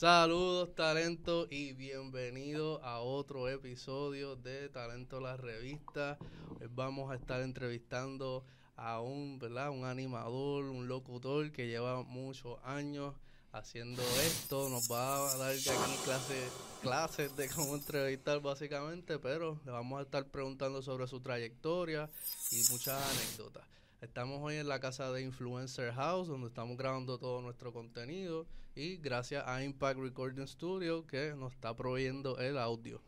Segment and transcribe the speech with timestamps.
[0.00, 6.16] Saludos, talento, y bienvenido a otro episodio de Talento la Revista.
[6.58, 8.42] Hoy vamos a estar entrevistando
[8.76, 9.68] a un, ¿verdad?
[9.68, 13.14] un animador, un locutor que lleva muchos años
[13.52, 14.70] haciendo esto.
[14.70, 15.64] Nos va a dar aquí
[16.06, 22.08] clases, clases de cómo entrevistar básicamente, pero le vamos a estar preguntando sobre su trayectoria
[22.50, 23.64] y muchas anécdotas.
[24.00, 28.96] Estamos hoy en la casa de Influencer House, donde estamos grabando todo nuestro contenido y
[28.98, 33.00] gracias a Impact Recording Studio que nos está proveyendo el audio.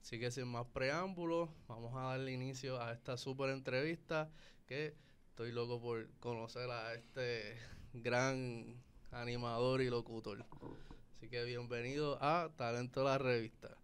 [0.00, 4.30] Así que sin más preámbulos, vamos a darle inicio a esta super entrevista
[4.66, 4.94] que
[5.28, 7.56] estoy loco por conocer a este
[7.92, 10.44] gran animador y locutor.
[11.12, 13.76] Así que bienvenido a Talento la Revista.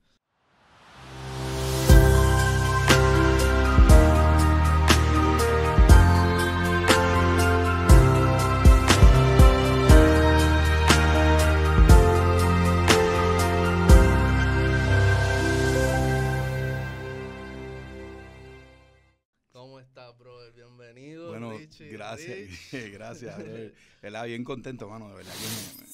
[20.12, 20.52] Estás, brother?
[20.52, 21.28] Bienvenido.
[21.28, 22.72] Bueno, Richie, gracias, Rich.
[22.92, 23.36] gracias.
[23.36, 23.74] brother.
[24.00, 24.26] ¿Verdad?
[24.26, 25.08] Bien contento, mano.
[25.08, 25.92] De verdad que me, me-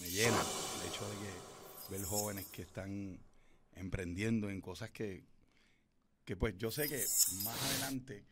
[0.00, 3.18] me llena el hecho de que ver jóvenes que están
[3.74, 5.24] emprendiendo en cosas que,
[6.24, 7.04] que pues yo sé que
[7.44, 8.24] más adelante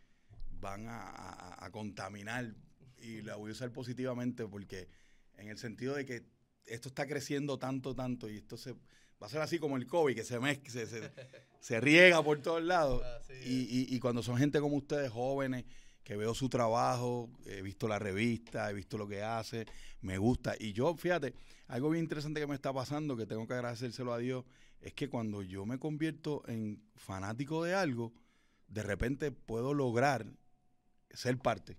[0.61, 2.55] van a, a- a contaminar
[2.99, 4.89] y la voy a usar positivamente porque
[5.37, 6.23] en el sentido de que
[6.67, 8.75] esto está creciendo tanto, tanto y esto se
[9.23, 11.11] va a ser así como el COVID, que se mezcla, se, se,
[11.61, 13.03] se riega por todos lados.
[13.45, 15.65] Y, y- y cuando son gente como ustedes, jóvenes,
[16.03, 19.67] que veo su trabajo, he visto la revista, he visto lo que hace,
[20.01, 20.55] me gusta.
[20.59, 21.35] Y yo, fíjate,
[21.67, 24.45] algo bien interesante que me está pasando, que tengo que agradecérselo a Dios,
[24.81, 28.13] es que cuando yo me convierto en fanático de algo,
[28.69, 30.27] de repente puedo lograr
[31.11, 31.77] ser parte.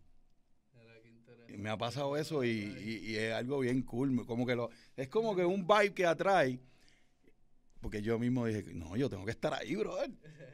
[1.53, 4.25] Y me ha pasado eso y, y- y es algo bien cool.
[4.27, 6.59] Como que lo, es como que un vibe que atrae.
[7.81, 10.11] Porque yo mismo dije, no, yo tengo que estar ahí, brother.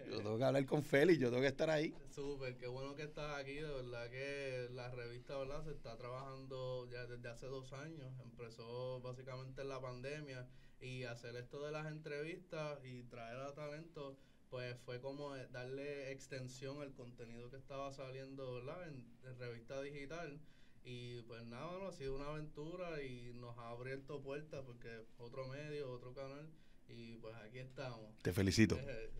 [0.07, 1.93] Yo tengo que hablar con Félix, yo tengo que estar ahí.
[2.11, 5.64] Súper, qué bueno que estás aquí, de verdad que la revista ¿verdad?
[5.64, 10.47] se está trabajando ya desde hace dos años, empezó básicamente en la pandemia
[10.80, 14.17] y hacer esto de las entrevistas y traer a talento,
[14.49, 18.87] pues fue como darle extensión al contenido que estaba saliendo ¿verdad?
[18.87, 20.39] En, revista digital
[20.83, 25.47] y pues nada, no, ha sido una aventura y nos ha abierto puertas porque otro
[25.47, 26.47] medio, otro canal
[26.87, 27.99] y pues aquí estamos.
[28.21, 28.77] Te felicito.
[28.79, 29.11] Eh,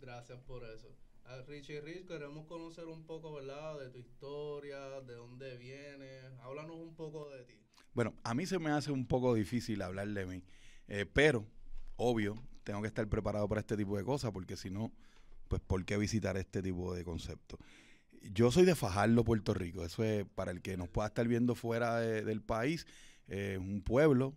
[0.00, 0.88] Gracias por eso.
[1.24, 3.78] A Richie Rich, queremos conocer un poco, ¿verdad?
[3.80, 6.24] De tu historia, de dónde vienes.
[6.42, 7.54] Háblanos un poco de ti.
[7.94, 10.42] Bueno, a mí se me hace un poco difícil hablar de mí,
[10.88, 11.46] eh, pero,
[11.96, 14.92] obvio, tengo que estar preparado para este tipo de cosas, porque si no,
[15.48, 17.58] pues, ¿por qué visitar este tipo de conceptos?
[18.32, 19.84] Yo soy de Fajardo, Puerto Rico.
[19.84, 22.86] Eso es para el que nos pueda estar viendo fuera de- del país,
[23.28, 24.34] eh, un pueblo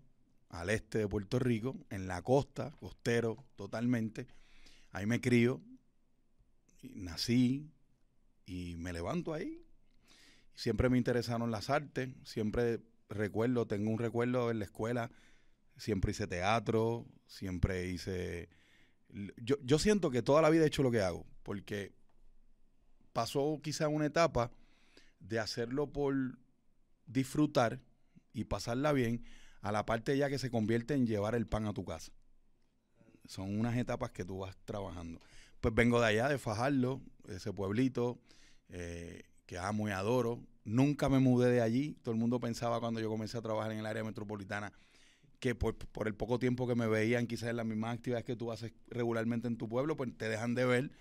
[0.50, 4.28] al este de Puerto Rico, en la costa, costero totalmente.
[4.92, 5.62] Ahí me crío,
[6.82, 7.72] y nací
[8.46, 9.64] y me levanto ahí.
[10.56, 15.12] Siempre me interesaron las artes, siempre recuerdo, tengo un recuerdo en la escuela,
[15.78, 18.50] siempre hice teatro, siempre hice...
[19.38, 21.94] Yo, yo siento que toda la vida he hecho lo que hago, porque
[23.14, 24.52] pasó quizá una etapa
[25.20, 26.16] de hacerlo por
[27.06, 27.80] disfrutar
[28.34, 29.24] y pasarla bien,
[29.68, 32.12] a la parte ya que se convierte en llevar el pan a tu casa.
[33.26, 35.20] Son unas etapas que tú vas trabajando.
[35.60, 38.20] Pues vengo de allá, de Fajardo, ese pueblito,
[38.70, 40.42] eh, que amo y adoro.
[40.64, 41.98] Nunca me mudé de allí.
[42.02, 44.72] Todo el mundo pensaba cuando yo comencé a trabajar en el área metropolitana
[45.40, 48.36] que por, por el poco tiempo que me veían, quizás en las mismas actividades que
[48.36, 50.92] tú haces regularmente en tu pueblo, pues te dejan de ver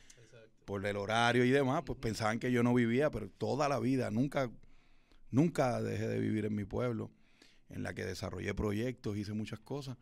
[0.65, 4.11] por el horario y demás, pues pensaban que yo no vivía, pero toda la vida,
[4.11, 4.51] nunca,
[5.31, 7.11] nunca dejé de vivir en mi pueblo,
[7.69, 9.97] en la que desarrollé proyectos, hice muchas cosas,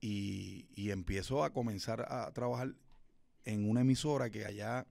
[0.00, 2.74] y, y empiezo a comenzar a trabajar
[3.44, 4.86] en una emisora que allá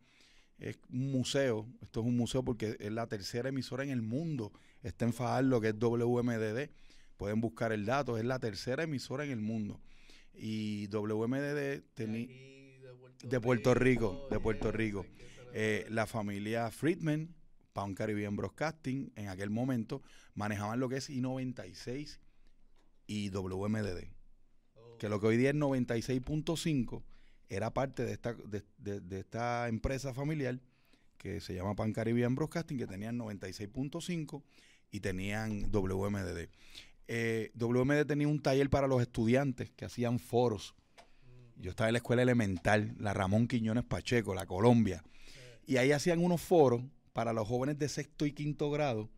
[0.57, 4.51] es un museo, esto es un museo porque es la tercera emisora en el mundo,
[4.83, 6.69] está en Fajardo, que es WMDD,
[7.17, 9.81] pueden buscar el dato, es la tercera emisora en el mundo,
[10.33, 15.03] y WMDD tenía de Puerto, de Puerto Rico, de Puerto Rico.
[15.03, 15.53] que celebrar.
[15.53, 17.35] eh, la familia Friedman,
[17.75, 20.01] Pound Caribbean Broadcasting, en aquel momento
[20.33, 22.19] manejaban lo que es I-96
[23.05, 24.07] y WMDD.
[24.75, 27.03] Oh, Que lo que hoy día es 96.5
[27.49, 30.57] era parte de esta, de, de- de esta empresa familiar
[31.17, 34.41] que se llama Pan Caribbean Broadcasting, que tenían 96.5
[34.91, 36.47] y tenían WMDD.
[37.07, 40.75] Eh, WMD tenía un taller para los estudiantes que hacían foros.
[41.57, 45.03] Yo estaba en la escuela elemental, la Ramón Quiñones Pacheco, la Colombia.
[45.67, 46.81] Y ahí hacían unos foros
[47.15, 49.09] para los jóvenes de sexto y quinto grado,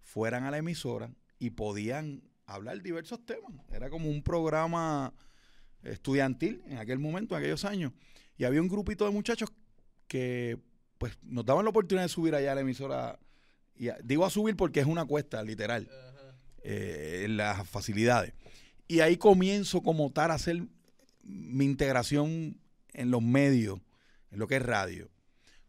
[0.00, 3.52] fueran a la emisora y podían hablar diversos temas.
[3.70, 5.12] Era como un programa
[5.82, 7.92] estudiantil en aquel momento, en aquellos años.
[8.38, 9.52] Y había un grupito de muchachos
[10.08, 10.58] que
[10.96, 13.18] pues nos daban la oportunidad de subir allá a la emisora.
[13.76, 15.90] Y digo a subir porque es una cuesta, literal,
[16.62, 18.32] eh, las facilidades.
[18.88, 20.62] Y ahí comienzo como tal a hacer
[21.22, 22.58] mi integración
[22.94, 23.78] en los medios,
[24.30, 25.11] en lo que es radio.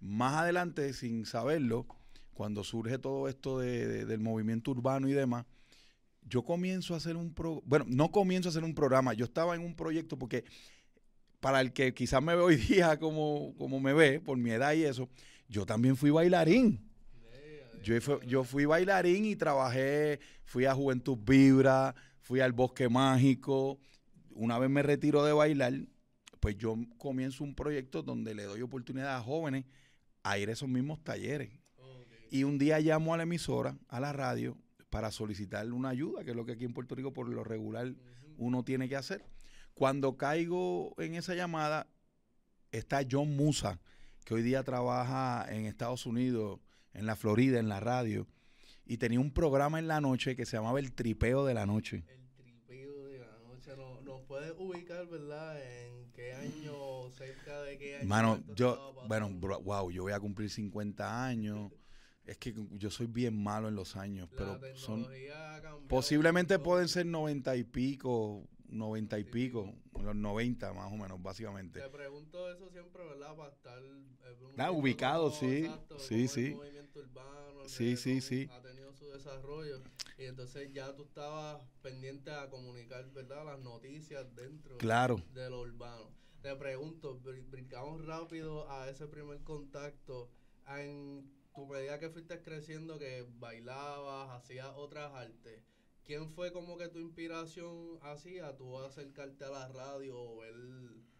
[0.03, 1.87] Más adelante, sin saberlo,
[2.33, 5.45] cuando surge todo esto del movimiento urbano y demás,
[6.23, 9.55] yo comienzo a hacer un pro, bueno, no comienzo a hacer un programa, yo estaba
[9.55, 10.43] en un proyecto porque
[11.39, 14.73] para el que quizás me ve hoy día como, como me ve, por mi edad
[14.73, 15.07] y eso,
[15.47, 16.81] yo también fui bailarín.
[17.81, 23.79] Yo, yo fui bailarín y trabajé, fui a Juventud Vibra, fui al Bosque Mágico.
[24.31, 25.73] Una vez me retiro de bailar,
[26.41, 29.63] pues yo comienzo un proyecto donde le doy oportunidad a jóvenes
[30.23, 31.51] a ir a esos mismos talleres.
[32.31, 34.57] Y un día llamo a la emisora, a la radio,
[34.89, 37.93] para solicitarle una ayuda, que es lo que aquí en Puerto Rico por lo regular
[38.37, 39.23] uno tiene que hacer.
[39.73, 41.87] Cuando caigo en esa llamada,
[42.71, 43.79] está John Musa,
[44.25, 46.59] que hoy día trabaja en Estados Unidos,
[46.93, 48.27] en la Florida, en la radio,
[48.85, 52.03] y tenía un programa en la noche que se llamaba El Tripeo de la Noche.
[53.67, 55.61] La Noche, ¿nos puedes ubicar, verdad?
[55.61, 58.07] ¿En qué año, cerca de qué año?
[58.07, 61.71] Mano, yo, bueno, wow, yo voy a cumplir 50 años.
[62.25, 65.05] Es que yo soy bien malo en los años, pero son
[65.89, 71.79] posiblemente pueden ser noventa y pico, noventa y pico, los noventa más o menos, básicamente.
[71.79, 73.35] Te pregunto eso siempre, ¿verdad?
[73.35, 73.81] Para estar
[74.57, 76.45] ah, ubicado, sí, sí, sí.
[76.47, 78.49] El movimiento urbano, sí, sí, sí.
[78.51, 79.81] Ha tenido su desarrollo
[80.17, 83.45] y entonces ya tú estabas pendiente a comunicar, ¿verdad?
[83.45, 85.17] Las noticias dentro claro.
[85.33, 86.11] de lo urbano.
[86.41, 90.29] Te pregunto, brincamos rápido a ese primer contacto.
[90.67, 95.61] En tu medida que fuiste creciendo, que bailabas, hacías otras artes,
[96.03, 100.53] ¿quién fue como que tu inspiración hacía tú acercarte a la radio o ver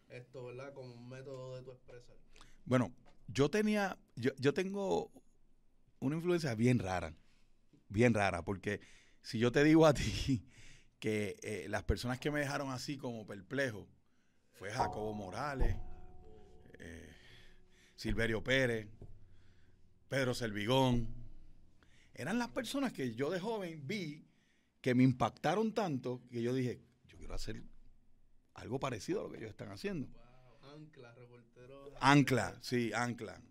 [0.09, 0.73] esto, ¿verdad?
[0.73, 2.15] Como un método de tu expresar.
[2.65, 2.93] Bueno,
[3.27, 5.11] yo tenía, yo, yo tengo
[5.99, 7.15] una influencia bien rara,
[7.89, 8.81] bien rara, porque
[9.21, 10.45] si yo te digo a ti
[10.99, 13.87] que eh, las personas que me dejaron así como perplejo
[14.51, 15.75] fue Jacobo Morales,
[16.79, 17.13] eh,
[17.95, 18.87] Silverio Pérez,
[20.07, 21.07] Pedro Selvigón.
[22.13, 24.23] Eran las personas que yo de joven vi
[24.83, 27.63] que me impactaron tanto que yo dije, yo quiero hacer
[28.53, 30.09] algo parecido a lo que ellos están haciendo.
[30.75, 31.93] Ancla, reportero.
[32.01, 33.41] Ancla, sí, Ancla.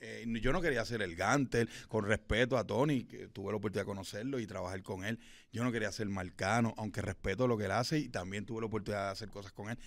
[0.00, 3.82] Eh, yo no quería ser el Gantel, con respeto a Tony, que tuve la oportunidad
[3.82, 5.20] de conocerlo y trabajar con él.
[5.52, 8.66] Yo no quería ser Marcano, aunque respeto lo que él hace y también tuve la
[8.66, 9.78] oportunidad de hacer cosas con él.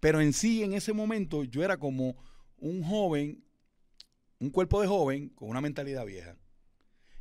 [0.00, 2.16] Pero en sí, en ese momento, yo era como
[2.56, 3.44] un joven
[4.40, 6.36] un cuerpo de joven con una mentalidad vieja.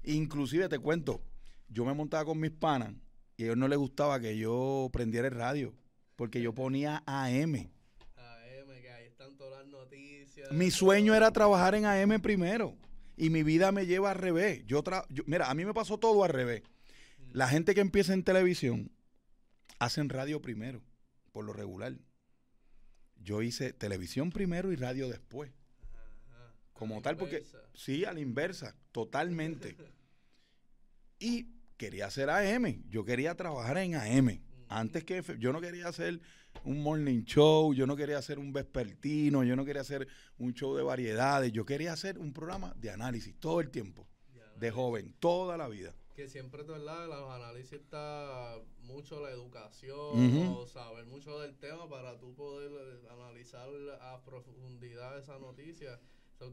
[0.03, 1.21] Inclusive te cuento,
[1.67, 2.93] yo me montaba con mis panas
[3.37, 5.73] y a ellos no les gustaba que yo prendiera el radio,
[6.15, 7.55] porque yo ponía AM.
[7.55, 10.51] AM, que ahí están todas las noticias.
[10.51, 12.75] Mi sueño era trabajar en AM primero
[13.15, 14.65] y mi vida me lleva al revés.
[14.65, 14.83] Yo,
[15.25, 16.63] mira, a mí me pasó todo al revés.
[17.31, 18.91] La gente que empieza en televisión
[19.79, 20.81] hacen radio primero,
[21.31, 21.93] por lo regular.
[23.17, 25.51] Yo hice televisión primero y radio después
[26.77, 27.43] como tal, porque
[27.73, 29.75] sí, a la inversa, totalmente.
[31.19, 34.41] y quería hacer AM, yo quería trabajar en AM.
[34.69, 36.19] Antes que yo no quería hacer
[36.65, 40.75] un morning show, yo no quería hacer un vespertino, yo no quería hacer un show
[40.75, 44.05] de variedades, yo quería hacer un programa de análisis todo el tiempo,
[44.59, 45.93] de joven, toda la vida.
[46.15, 47.07] Que siempre, ¿verdad?
[47.07, 52.71] Los análisis está mucho la educación o saber mucho del tema para tú poder
[53.11, 53.69] analizar
[54.01, 55.99] a profundidad esa noticia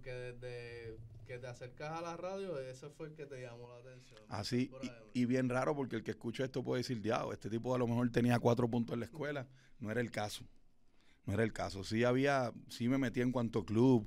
[0.02, 3.76] que desde que te acercas a la radio, ese fue el que te llamó la
[3.76, 4.20] atención.
[4.28, 4.70] Así,
[5.14, 7.86] y, bien raro porque el que escucha esto puede decir, diablo, este tipo a lo
[7.86, 9.46] mejor tenía cuatro puntos en la escuela.
[9.78, 10.44] No era el caso.
[11.26, 11.84] No era el caso.
[11.84, 14.06] Sí había, sí me metí en cuanto club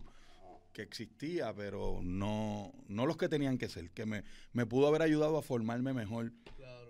[0.73, 5.01] que existía, pero no, no los que tenían que ser, que me, me pudo haber
[5.01, 6.33] ayudado a formarme mejor.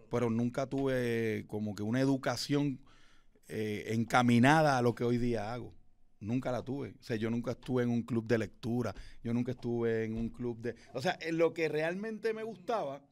[0.09, 2.79] Pero nunca tuve como que una educación
[3.47, 5.76] eh, encaminada a lo que hoy día hago
[6.19, 6.95] nunca la tuve.
[6.99, 8.93] O sea, yo nunca estuve en un club de lectura,
[9.23, 10.75] yo nunca estuve en un club de...
[10.93, 13.03] O sea, en lo que realmente me gustaba,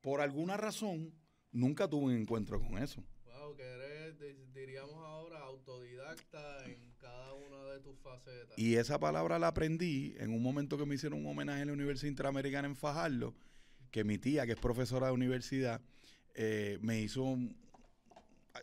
[0.00, 1.12] por alguna razón,
[1.52, 3.02] nunca tuve un encuentro con eso.
[3.24, 4.18] Wow, que eres,
[4.52, 8.58] diríamos ahora, autodidacta en cada una de tus facetas.
[8.58, 11.74] Y esa palabra la aprendí en un momento que me hicieron un homenaje en la
[11.74, 13.34] Universidad Interamericana en Fajardo,
[13.90, 15.80] que mi tía, que es profesora de universidad,
[16.34, 17.56] eh, me hizo un,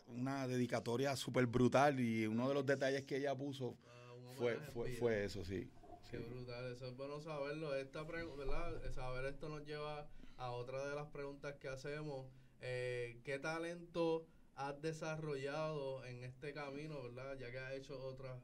[0.06, 4.92] una dedicatoria súper brutal y uno de los detalles que ella puso ah, fue, fue,
[4.96, 5.70] fue, eso, sí.
[6.10, 7.74] Qué brutal, eso es bueno saberlo.
[7.74, 8.92] Esta ¿verdad?
[8.92, 12.26] Saber esto nos lleva a otra de las preguntas que hacemos.
[12.60, 17.36] Eh, ¿Qué talento has desarrollado en este camino, verdad?
[17.38, 18.40] Ya que has hecho otras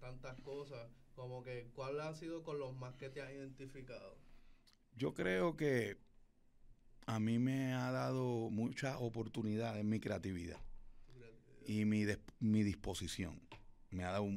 [0.00, 4.18] tantas cosas, como que ¿cuál ha sido con los más que te has identificado?
[4.96, 5.96] Yo creo que
[7.06, 10.60] a mí me ha dado mucha oportunidad en mi creatividad
[11.66, 12.04] y mi,
[12.40, 13.40] mi disposición.
[13.90, 14.28] Me ha dado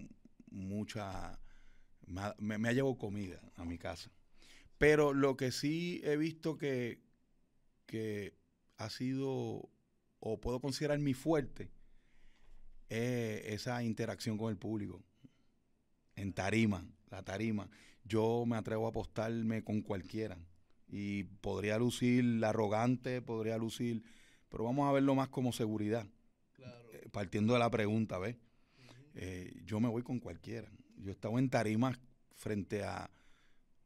[0.52, 1.40] mucha...
[2.06, 4.12] Me ha, me, ha llevado comida a mi casa.
[4.78, 7.02] Pero lo que sí he visto que,
[7.86, 8.38] que
[8.78, 9.70] ha sido,
[10.20, 11.70] o puedo considerar mi fuerte,
[12.90, 15.04] es esa interacción con el público.
[16.16, 17.70] En tarima, la tarima.
[18.04, 20.38] Yo me atrevo a apostarme con cualquiera.
[20.88, 24.04] Y podría lucir arrogante, podría lucir,
[24.48, 26.08] pero vamos a verlo más como seguridad.
[27.12, 28.38] Partiendo de la pregunta, ¿ves?
[29.14, 30.72] Eh, yo me voy con cualquiera.
[30.98, 32.00] Yo he estado en tarimas
[32.36, 33.10] frente a...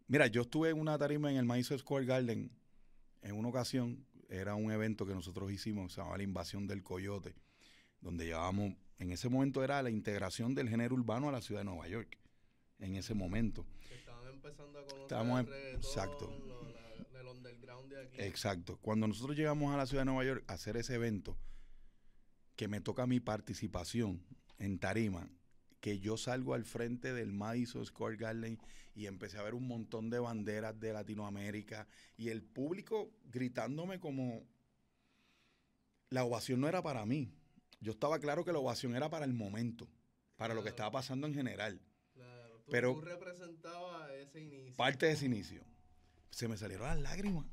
[0.07, 2.51] Mira, yo estuve en una tarima en el Maíz Square Garden
[3.21, 4.05] en una ocasión.
[4.29, 7.35] Era un evento que nosotros hicimos, se llamaba La Invasión del Coyote,
[7.99, 11.65] donde llevábamos, en ese momento era la integración del género urbano a la ciudad de
[11.65, 12.17] Nueva York,
[12.79, 13.65] en ese momento.
[13.89, 16.29] Estaban empezando a conocer Estábamos exacto.
[17.31, 18.21] underground de aquí.
[18.21, 18.77] Exacto.
[18.81, 21.37] Cuando nosotros llegamos a la ciudad de Nueva York a hacer ese evento,
[22.61, 24.23] que me toca mi participación
[24.59, 25.27] en tarima,
[25.79, 28.59] que yo salgo al frente del Madison Square Garden
[28.93, 31.87] y empecé a ver un montón de banderas de Latinoamérica
[32.17, 34.45] y el público gritándome como
[36.11, 37.33] la ovación no era para mí.
[37.79, 39.89] Yo estaba claro que la ovación era para el momento,
[40.35, 41.81] para lo que estaba pasando en general.
[42.13, 42.61] Claro.
[42.63, 44.75] Tú, Pero tú representabas ese inicio.
[44.75, 45.63] Parte de ese inicio.
[46.29, 47.47] Se me salieron las lágrimas.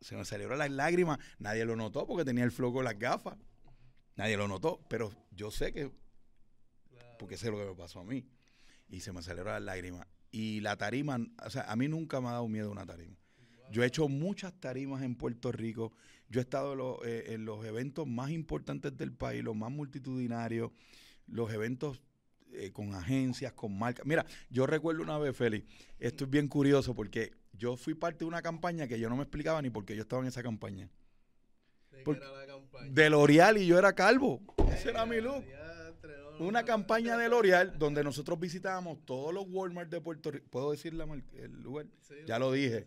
[0.00, 1.18] Se me salieron las lágrimas.
[1.38, 3.36] Nadie lo notó porque tenía el flow con las gafas.
[4.16, 5.90] Nadie lo notó, pero yo sé que,
[7.18, 8.26] porque sé lo que me pasó a mí.
[8.88, 10.06] Y se me salieron las lágrimas.
[10.30, 13.16] Y la tarima, o sea, a mí nunca me ha dado miedo una tarima.
[13.70, 15.92] Yo he hecho muchas tarimas en Puerto Rico.
[16.28, 20.70] Yo he estado eh, en los, eventos más importantes del país, los más multitudinarios,
[21.26, 22.00] los eventos
[22.52, 24.06] eh, con agencias, con marcas.
[24.06, 25.66] Mira, yo recuerdo una vez, Félix,
[25.98, 29.22] esto es bien curioso porque yo fui parte de una campaña que yo no me
[29.22, 30.88] explicaba ni por qué yo estaba en esa campaña.
[32.90, 34.40] ¿De, L'Oreal y yo era calvo.
[34.72, 35.44] Ese era mi look.
[36.38, 40.46] Una campaña de L'Oreal donde nosotros visitábamos todos los Walmart de Puerto Rico.
[40.50, 41.86] ¿Puedo decir el lugar?
[42.26, 42.86] ya lo dije.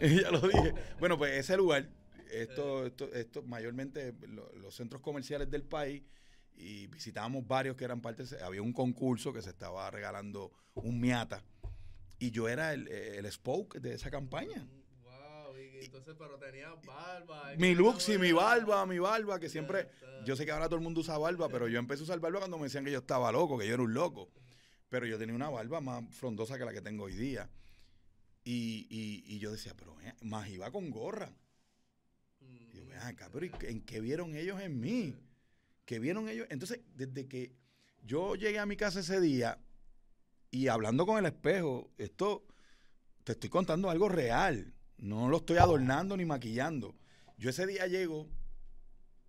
[0.00, 0.30] ya.
[0.30, 0.74] lo dije.
[0.98, 1.88] Bueno, pues ese lugar,
[2.30, 4.14] esto, esto, esto mayormente
[4.60, 6.02] los centros comerciales del país
[6.56, 11.44] y visitábamos varios que eran parte, había un concurso que se estaba regalando un Miata
[12.18, 14.66] y yo era el, el spoke de esa campaña.
[15.84, 17.54] Entonces, pero tenía barba.
[17.56, 19.88] Mi look, sí, mi barba, mi barba, que siempre.
[20.24, 22.38] Yo sé que ahora todo el mundo usa barba, pero yo empecé a usar barba
[22.40, 24.30] cuando me decían que yo estaba loco, que yo era un loco.
[24.88, 27.48] Pero yo tenía una barba más frondosa que la que tengo hoy día.
[28.44, 28.86] Y,
[29.26, 31.30] y, yo decía, pero eh, más iba con gorra.
[32.40, 35.14] Y yo, vean acá, pero ¿en qué vieron ellos en mí?
[35.84, 36.46] ¿Qué vieron ellos?
[36.50, 37.52] Entonces, desde que
[38.02, 39.58] yo llegué a mi casa ese día
[40.50, 42.46] y hablando con el espejo, esto,
[43.24, 44.72] te estoy contando algo real.
[44.98, 46.94] No lo estoy adornando ni maquillando.
[47.36, 48.28] Yo ese día llego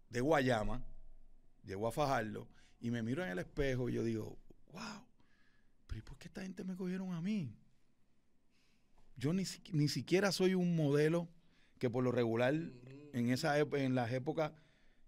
[0.09, 0.83] de Guayama,
[1.63, 2.47] llego a Fajardo
[2.79, 4.37] y me miro en el espejo y yo digo,
[4.71, 5.05] wow,
[5.87, 7.55] pero ¿y por qué esta gente me cogieron a mí?
[9.15, 11.27] Yo ni, ni siquiera soy un modelo
[11.77, 14.51] que por lo regular en, esa, en las épocas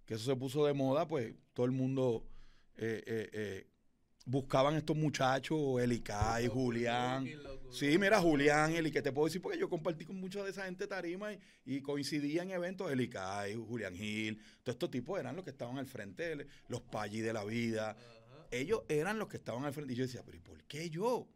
[0.06, 2.28] que eso se puso de moda, pues todo el mundo
[2.76, 3.71] eh, eh, eh,
[4.26, 7.28] buscaban estos muchachos, y Julián.
[7.72, 10.66] Sí, mira, Julián, Eli, que te puedo decir porque yo compartí con mucha de esa
[10.66, 11.30] gente tarima
[11.66, 15.86] y, coincidía en eventos, Elicay, Julián Gil, todos estos tipos eran los que estaban al
[15.86, 17.96] frente, los Paggi de la vida.
[18.52, 19.94] Ellos eran los que estaban al frente.
[19.94, 21.28] Y yo decía, pero ¿y por qué yo?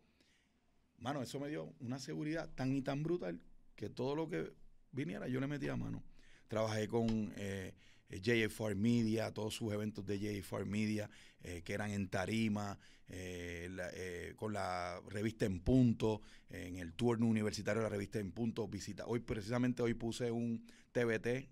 [0.98, 3.40] Mano, eso me dio una seguridad tan y tan brutal
[3.76, 4.54] que todo lo que
[4.92, 6.04] viniera yo le metía mano.
[6.48, 7.74] Trabajé con eh,
[8.10, 11.10] eh, JFR Media, todos sus eventos de JFR Media,
[11.42, 17.82] eh, que eran en Tarima, eh, con la revista En Punto, en el turno universitario
[17.82, 19.06] de la revista En Punto, visita.
[19.06, 21.50] Hoy, precisamente hoy puse un TBT,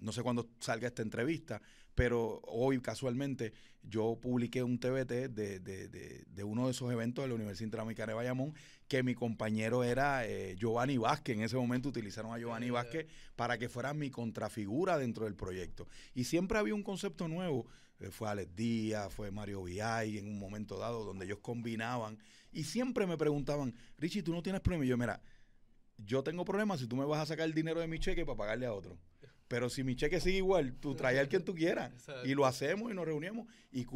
[0.00, 1.62] no sé cuándo salga esta entrevista,
[1.94, 7.28] pero hoy casualmente yo publiqué un TBT de, de, de, uno de esos eventos de
[7.28, 8.54] la Universidad Interamericana de Bayamón,
[8.94, 11.36] que mi compañero era eh, Giovanni Vázquez.
[11.36, 15.88] En ese momento utilizaron a Giovanni Vázquez para que fuera mi contrafigura dentro del proyecto.
[16.14, 17.66] Y siempre había un concepto nuevo.
[17.98, 22.18] Eh, fue Alex Díaz, fue Mario Viay en un momento dado, donde ellos combinaban.
[22.52, 24.84] Y siempre me preguntaban, Richie, ¿tú no tienes problema?
[24.84, 25.20] Y yo, mira,
[25.98, 28.36] yo tengo problemas si tú me vas a sacar el dinero de mi cheque para
[28.36, 28.96] pagarle a otro.
[29.48, 31.90] Pero si mi cheque sigue igual, tú traes al quien tú quieras.
[32.24, 33.48] Y lo hacemos y nos reunimos.
[33.72, 33.86] Y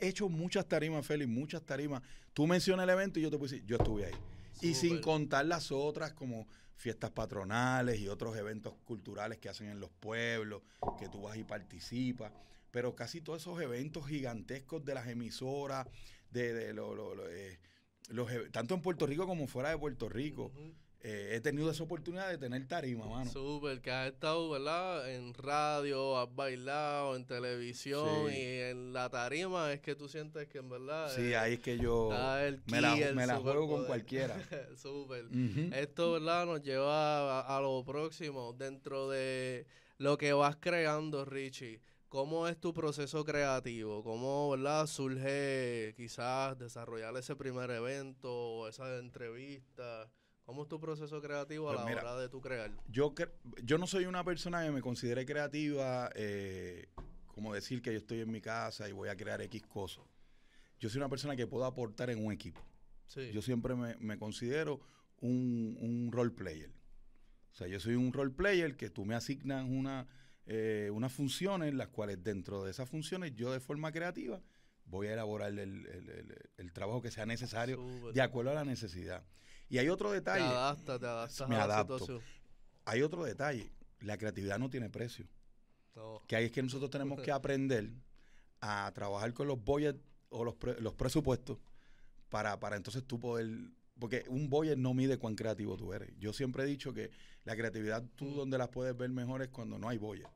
[0.00, 2.02] he hecho muchas tarimas, Félix, muchas tarimas.
[2.34, 4.14] Tú mencionas el evento y yo te puedo decir, yo estuve ahí.
[4.62, 6.46] Y sin contar las otras como
[6.76, 10.62] fiestas patronales y otros eventos culturales que hacen en los pueblos,
[10.98, 12.32] que tú vas y participas.
[12.70, 15.86] Pero casi todos esos eventos gigantescos de las emisoras,
[16.30, 17.58] de, de lo- lo- lo, eh,
[18.10, 20.52] los, e- tanto en Puerto Rico como fuera de Puerto Rico.
[21.00, 23.30] Eh, he tenido esa oportunidad de tener tarima, mano.
[23.30, 25.08] Súper, que has estado, ¿verdad?
[25.12, 28.36] En radio, has bailado, en televisión Sí.
[28.36, 31.10] y en la tarima es que tú sientes que en verdad...
[31.14, 32.10] Sí, eh, ahí es que yo
[32.66, 34.36] me la, me juego con cualquiera.
[34.76, 35.26] Súper.
[35.72, 36.46] Esto, ¿verdad?
[36.46, 38.52] Nos lleva a, a lo próximo.
[38.52, 39.66] Dentro de
[39.98, 44.02] lo que vas creando, Richie, ¿cómo es tu proceso creativo?
[44.02, 44.86] ¿Cómo, ¿verdad?
[44.86, 50.10] Surge quizás desarrollar ese primer evento o esa entrevista?
[50.48, 52.70] ¿Cómo es tu proceso creativo a Pues la mira, hora de tu crear?
[52.88, 53.30] Yo, cre-
[53.62, 56.88] yo no soy una persona que me considere creativa, eh,
[57.26, 60.06] como decir que yo estoy en mi casa y voy a crear X cosas.
[60.80, 62.62] Yo soy una persona que puedo aportar en un equipo.
[63.08, 63.30] Sí.
[63.30, 64.80] Yo siempre me, me considero
[65.20, 66.70] un, un role player.
[67.52, 70.06] O sea, yo soy un role player que tú me asignas una,
[70.46, 74.40] eh, unas funciones, las cuales dentro de esas funciones yo de forma creativa
[74.86, 78.14] voy a elaborar el, el- el- el trabajo que sea necesario Súper.
[78.14, 79.26] de acuerdo a la necesidad.
[79.68, 80.44] Y hay otro Te detalle.
[80.44, 81.98] adaptas, te adaptas Me a la adapto.
[81.98, 82.22] situación.
[82.84, 83.70] Hay otro detalle.
[84.00, 85.26] La creatividad no tiene precio.
[85.94, 86.22] No.
[86.26, 87.90] Que ahí es que nosotros tenemos que aprender
[88.60, 91.58] a trabajar con los budgets o los, pre- los presupuestos
[92.28, 93.48] para, para entonces tú poder...
[93.98, 96.12] Porque un budget no mide cuán creativo tú eres.
[96.20, 97.10] Yo siempre he dicho que
[97.44, 98.36] la creatividad tú Mm.
[98.36, 100.28] donde las puedes ver mejor es cuando no hay budget.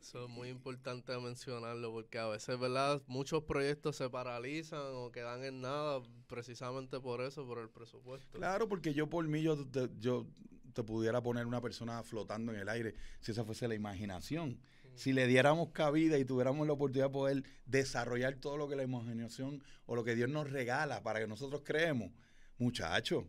[0.00, 3.02] Eso es muy importante mencionarlo porque a veces, ¿verdad?
[3.06, 8.38] Muchos proyectos se paralizan o quedan en nada precisamente por eso, por el presupuesto.
[8.38, 10.26] Claro, porque yo por mí yo te, yo
[10.72, 14.60] te pudiera poner una persona flotando en el aire si esa fuese la imaginación.
[14.94, 18.82] Si le diéramos cabida y tuviéramos la oportunidad de poder desarrollar todo lo que la
[18.82, 22.10] imaginación o lo que Dios nos regala para que nosotros creemos,
[22.58, 23.24] muchachos.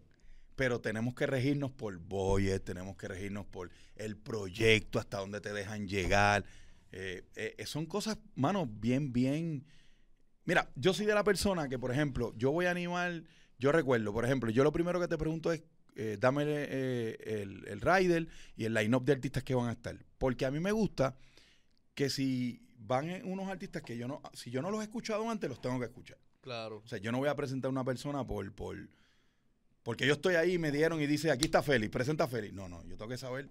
[0.60, 5.54] Pero tenemos que regirnos por Boyes, tenemos que regirnos por el proyecto, hasta dónde te
[5.54, 6.44] dejan llegar.
[6.92, 9.66] Eh, eh, son cosas, mano, bien, bien.
[10.44, 13.24] Mira, yo soy de la persona que, por ejemplo, yo voy a animar,
[13.58, 15.64] yo recuerdo, por ejemplo, yo lo primero que te pregunto es,
[15.96, 19.98] eh, dame el, el rider y el line-up de artistas que van a estar.
[20.18, 21.16] Porque a mí me gusta
[21.96, 25.50] que si van unos artistas que yo no, si yo no los he escuchado antes,
[25.50, 26.18] los tengo que escuchar.
[26.42, 26.82] Claro.
[26.84, 28.76] O sea, yo no voy a presentar a una persona por, por
[29.90, 32.54] porque yo estoy ahí y me dieron y dice, aquí está Félix, presenta a Félix.
[32.54, 33.50] No, no, yo tengo que saber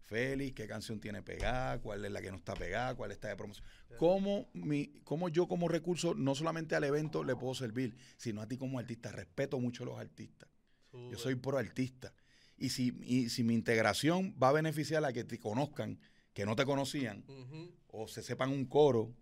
[0.00, 3.36] Félix, qué canción tiene pegada, cuál es la que no está pegada, cuál está de
[3.36, 3.66] promoción.
[3.98, 8.48] Cómo, mi, cómo yo como recurso, no solamente al evento le puedo servir, sino a
[8.48, 9.12] ti como artista.
[9.12, 10.48] Respeto mucho a los artistas.
[11.10, 12.14] Yo soy pro artista.
[12.56, 16.00] Y si, y si mi integración va a beneficiar a que te conozcan,
[16.32, 17.24] que no te conocían,
[17.88, 19.14] o se sepan un coro,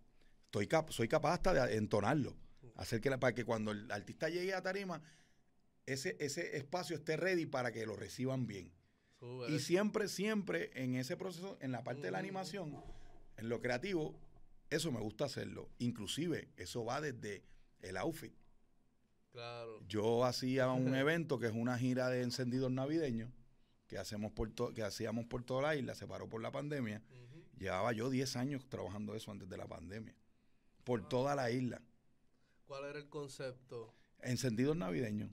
[0.45, 2.37] estoy cap- soy capaz hasta de entonarlo.
[2.77, 5.03] Hacer que la- para que cuando el artista llegue a tarima,
[5.87, 8.73] ese, ese espacio esté ready para que lo reciban bien.
[9.49, 12.83] Y siempre, siempre en ese proceso, en la parte de la animación,
[13.37, 14.19] en lo creativo,
[14.71, 15.69] eso me gusta hacerlo.
[15.79, 17.45] Inclusive, eso va desde
[17.83, 18.33] el outfit.
[19.31, 19.81] Claro.
[19.89, 23.31] Yo hacía un evento que es una gira de encendidos navideños
[23.87, 27.03] que hacemos por to- que hacíamos por toda la isla, se paró por la pandemia.
[27.59, 30.15] Llevaba yo 10 años trabajando eso antes de la pandemia.
[30.85, 31.81] Por toda la isla.
[32.67, 33.95] ¿Cuál era el concepto?
[34.21, 35.31] Encendidos navideños.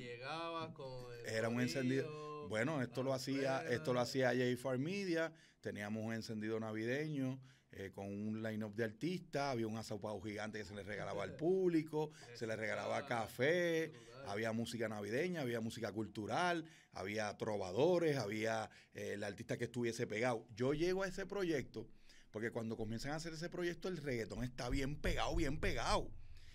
[0.00, 2.48] Llegabas con el Era un encendido.
[2.48, 5.32] Bueno, esto lo hacía, esto lo hacía J Far Media.
[5.60, 7.38] Teníamos un encendido navideño
[7.70, 9.52] eh, con un line-up de artistas.
[9.52, 12.12] Había un asopado gigante que se le regalaba al público.
[12.34, 13.92] se le regalaba café.
[14.26, 20.46] Había música navideña, había música cultural, había trovadores, había eh, el artista que estuviese pegado.
[20.54, 21.88] Yo llego a ese proyecto
[22.30, 26.10] porque cuando comienzan a hacer ese proyecto el reggaetón está bien pegado, bien pegado.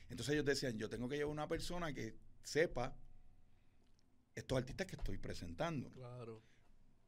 [0.09, 2.95] Entonces ellos decían, yo tengo que llevar una persona que sepa
[4.35, 5.89] estos artistas que estoy presentando.
[5.91, 6.41] Claro.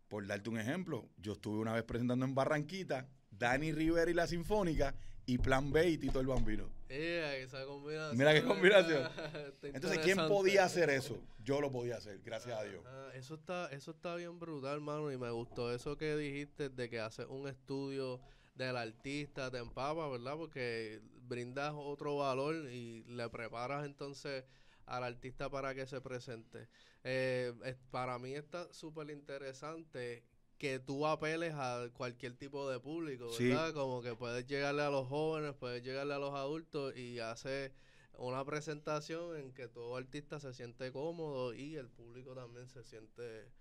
[0.07, 4.25] Por darte un ejemplo, yo estuve una vez presentando en Barranquita, Dani Rivera y la
[4.25, 6.69] Sinfónica y Plan B y Tito el Bambino.
[6.87, 8.17] Eh, esa combinación.
[8.17, 9.09] Mira qué combinación.
[9.61, 11.21] Entonces, ¿quién podía hacer eso?
[11.43, 12.81] Yo lo podía hacer, gracias a Dios.
[13.13, 17.01] Eso está, eso está bien brutal, mano, y me gustó eso que dijiste de que
[17.01, 18.21] haces un estudio
[18.55, 20.35] del artista, te empapa, ¿verdad?
[20.37, 24.45] Porque brindas otro valor y le preparas entonces
[24.87, 26.67] al artista para que se presente.
[27.03, 30.23] Eh, es- para mí está súper interesante
[30.57, 33.49] que tú apeles a cualquier tipo de público, Sí.
[33.49, 33.73] ¿verdad?
[33.73, 37.73] Como que puedes llegarle a los jóvenes, puedes llegarle a los adultos y hacer
[38.17, 43.51] una presentación en que todo artista se siente cómodo y el público también se siente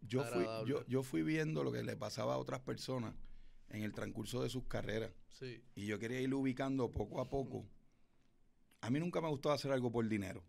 [0.00, 3.14] Yo fui, yo, yo fui viendo lo que le pasaba a otras personas
[3.68, 7.64] en el transcurso de sus carreras sí y yo quería ir ubicando poco a poco.
[8.80, 10.42] A mí nunca me gustó hacer algo por dinero.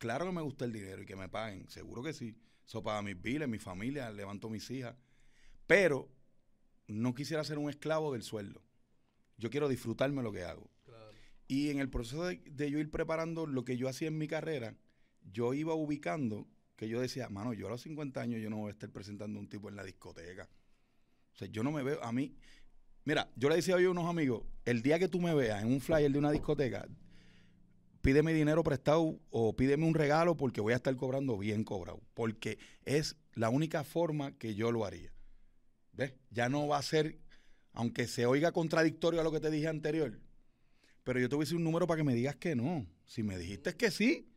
[0.00, 2.34] Claro que me gusta el dinero y que me paguen, seguro que sí.
[2.66, 4.96] Eso paga mis biles, mi familia, levanto mis hijas.
[5.66, 6.08] Pero
[6.88, 8.62] no quisiera ser un esclavo del sueldo.
[9.36, 10.70] Yo quiero disfrutarme lo que hago.
[10.84, 11.12] Claro.
[11.46, 14.26] Y en el proceso de, de yo ir preparando lo que yo hacía en mi
[14.26, 14.74] carrera,
[15.22, 18.68] yo iba ubicando que yo decía, mano, yo a los 50 años yo no voy
[18.68, 20.48] a estar presentando un tipo en la discoteca.
[21.34, 22.34] O sea, yo no me veo, a mí,
[23.04, 25.72] mira, yo le decía hoy a unos amigos, el día que tú me veas en
[25.72, 26.88] un flyer de una discoteca,
[28.00, 32.00] pídeme dinero prestado o pídeme un regalo porque voy a estar cobrando bien cobrado.
[32.14, 35.12] Porque es la única forma que yo lo haría.
[35.92, 36.14] ¿Ves?
[36.30, 37.18] Ya no va a ser,
[37.72, 40.20] aunque se oiga contradictorio a lo que te dije anterior,
[41.04, 42.86] pero yo te voy a decir un número para que me digas que no.
[43.04, 44.29] Si me dijiste que sí,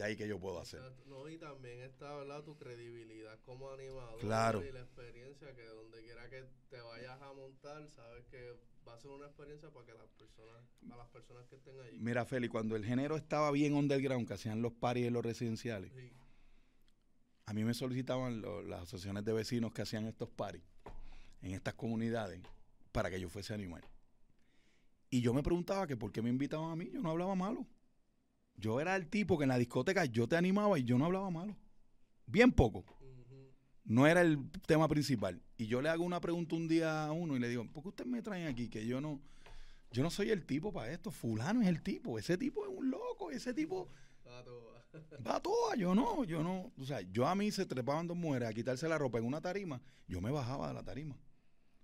[0.00, 0.80] ya ahí que yo puedo hacer.
[1.06, 2.42] No, y también está, ¿verdad?
[2.42, 4.18] Tu credibilidad como animador.
[4.20, 4.64] Claro.
[4.64, 8.56] Y la experiencia que donde quiera que te vayas a montar, sabes que
[8.88, 11.98] va a ser una experiencia para que las personas, para las personas que estén allí.
[12.00, 15.92] Mira, Feli, cuando el género estaba bien underground, que hacían los paris en los residenciales,
[15.92, 16.10] Sí.
[17.46, 20.62] a mí me solicitaban lo- las asociaciones de vecinos que hacían estos paris
[21.42, 22.40] en estas comunidades
[22.92, 23.82] para que yo fuese animal.
[25.10, 27.66] Y yo me preguntaba que por qué me invitaban a mí, yo no hablaba malo.
[28.60, 31.30] Yo era el tipo que en la discoteca yo te animaba y yo no hablaba
[31.30, 31.56] malo.
[32.26, 32.84] Bien poco.
[33.84, 35.42] No era el tema principal.
[35.56, 37.88] Y yo le hago una pregunta un día a uno y le digo, ¿por qué
[37.88, 38.68] ustedes me traen aquí?
[38.68, 39.20] Que yo no,
[39.90, 41.10] yo no soy el tipo para esto.
[41.10, 42.18] Fulano es el tipo.
[42.18, 43.30] Ese tipo es un loco.
[43.30, 43.88] Ese tipo
[44.26, 44.52] Ah, tú-
[45.26, 45.36] va
[45.72, 45.76] a.
[45.76, 46.72] Yo no, yo no.
[46.78, 49.40] O sea, yo a mí se trepaban dos mujeres a quitarse la ropa en una
[49.40, 49.80] tarima.
[50.06, 51.16] Yo me bajaba de la tarima.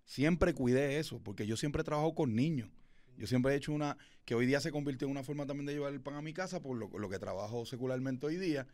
[0.05, 2.69] Siempre cuidé eso, porque yo siempre he trabajado con niños.
[3.17, 5.73] Yo siempre he hecho una, que hoy día se convirtió en una forma también de
[5.75, 8.67] llevar el pan a mi casa, por lo, lo que trabajo secularmente hoy día.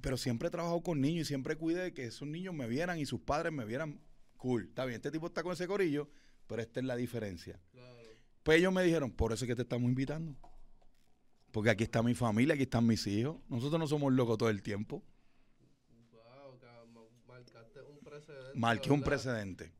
[0.00, 2.98] Pero siempre he trabajado con niños y siempre cuidé de que esos niños me vieran
[2.98, 4.00] y sus padres me vieran
[4.36, 4.64] cool.
[4.68, 6.08] Está bien, este tipo está con ese corillo,
[6.46, 7.60] pero esta es la diferencia.
[7.72, 7.94] claro.
[8.42, 10.36] Pues ellos me dijeron, por eso es que te estamos invitando.
[11.50, 13.36] Porque aquí está mi familia, aquí están mis hijos.
[13.48, 15.02] Nosotros no somos locos todo el tiempo.
[16.12, 18.50] Wow, ca- ma- marcaste un precedente.
[18.58, 19.72] Marqué un precedente.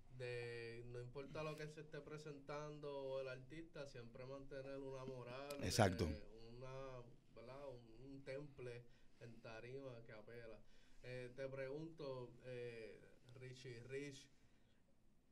[1.35, 5.49] Importa lo que se esté presentando o el artista, siempre mantener una moral.
[5.65, 6.05] Exacto.
[6.09, 7.03] eh, una,
[7.35, 7.69] ¿verdad?
[7.71, 8.85] Un, un temple
[9.19, 10.61] en tarima que apela.
[11.03, 13.01] Eh, te pregunto, eh,
[13.35, 14.29] Richie Rich,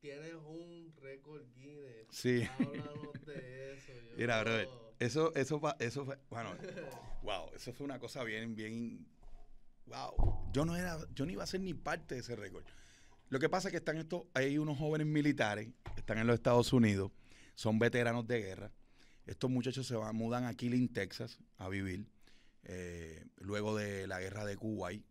[0.00, 2.08] tienes un récord Guinness.
[2.10, 2.42] Sí.
[2.58, 3.92] Háblanos de eso.
[3.92, 6.56] yo- Mira, brother, eso, eso, eso fue, bueno,
[7.22, 9.06] wow, eso fue una cosa bien, bien,
[9.86, 10.50] wow.
[10.52, 12.64] Yo no era, yo no iba a ser ni parte de ese récord.
[13.32, 16.70] Lo que pasa es que están estos, hay unos jóvenes militares, están en los Estados
[16.74, 17.12] Unidos,
[17.54, 18.70] son veteranos de guerra.
[19.24, 22.06] Estos muchachos se van, mudan a Killing, Texas, a vivir,
[22.64, 25.02] eh, luego de la guerra de Kuwait,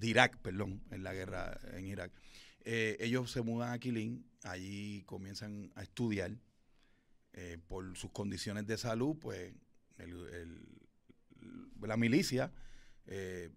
[0.00, 2.10] de Irak, perdón, en la guerra en Irak.
[2.64, 6.38] Eh, ellos se mudan a Killing, allí comienzan a estudiar.
[7.34, 9.52] eh, por sus condiciones de salud, pues
[11.82, 12.50] la milicia
[13.04, 13.50] eh,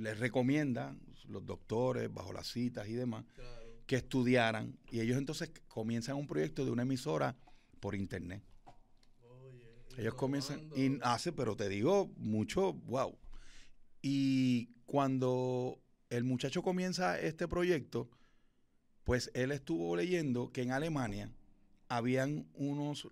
[0.00, 0.96] les recomienda,
[1.28, 3.66] los doctores, bajo las citas y demás, Claro.
[3.86, 4.78] que estudiaran.
[4.90, 7.36] Y ellos entonces comienzan un proyecto de una emisora
[7.80, 8.42] por internet.
[9.96, 13.18] Ellos comienzan, y hace, pero te digo, mucho, wow.
[14.02, 18.08] Y cuando el muchacho comienza este proyecto,
[19.04, 21.32] pues él estuvo leyendo que en Alemania
[21.88, 23.08] habían unos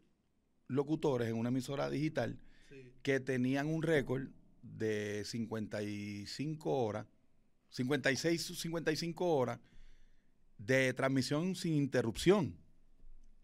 [0.69, 2.93] locutores en una emisora digital Sí.
[3.03, 4.29] que tenían un récord
[4.77, 7.07] de 55 horas,
[7.71, 9.61] 56, 55 horas
[10.59, 12.57] de transmisión sin interrupción.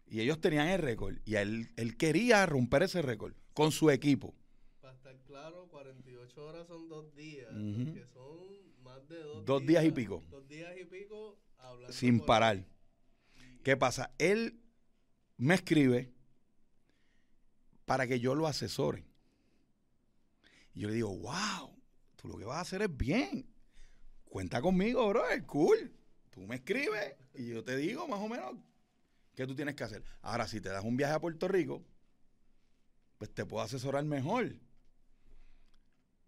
[0.07, 1.17] Y ellos tenían el récord.
[1.25, 4.35] Y él, él quería romper ese récord con su equipo.
[4.81, 9.83] Para estar claro, 48 horas son dos días, que son más de dos, Dos días
[9.85, 10.23] y pico.
[10.29, 12.57] Dos días y pico hablando Sin parar.
[12.57, 13.59] ahí.
[13.63, 14.11] ¿Qué pasa?
[14.19, 14.59] Él
[15.37, 16.11] me escribe
[17.85, 19.05] para que yo lo asesore.
[20.75, 21.75] Y yo le digo, wow,
[22.17, 23.49] tú lo que vas a hacer es bien.
[24.25, 25.93] Cuenta conmigo, bro, es cool.
[26.29, 28.55] Tú me escribes y yo te digo más o menos
[29.33, 30.03] qué tú tienes que hacer.
[30.21, 31.83] Ahora, si te das un viaje a Puerto Rico,
[33.17, 34.53] pues te puedo asesorar mejor.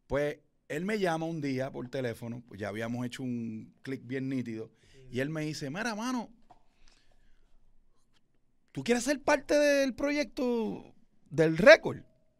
[0.08, 4.30] Pues él me llama un día por teléfono, pues ya habíamos hecho un clic bien
[4.30, 4.72] nítido,
[5.10, 6.30] y él me dice, mira, mano,
[8.72, 10.94] ¿tú quieres ser parte del proyecto
[11.30, 12.00] del récord?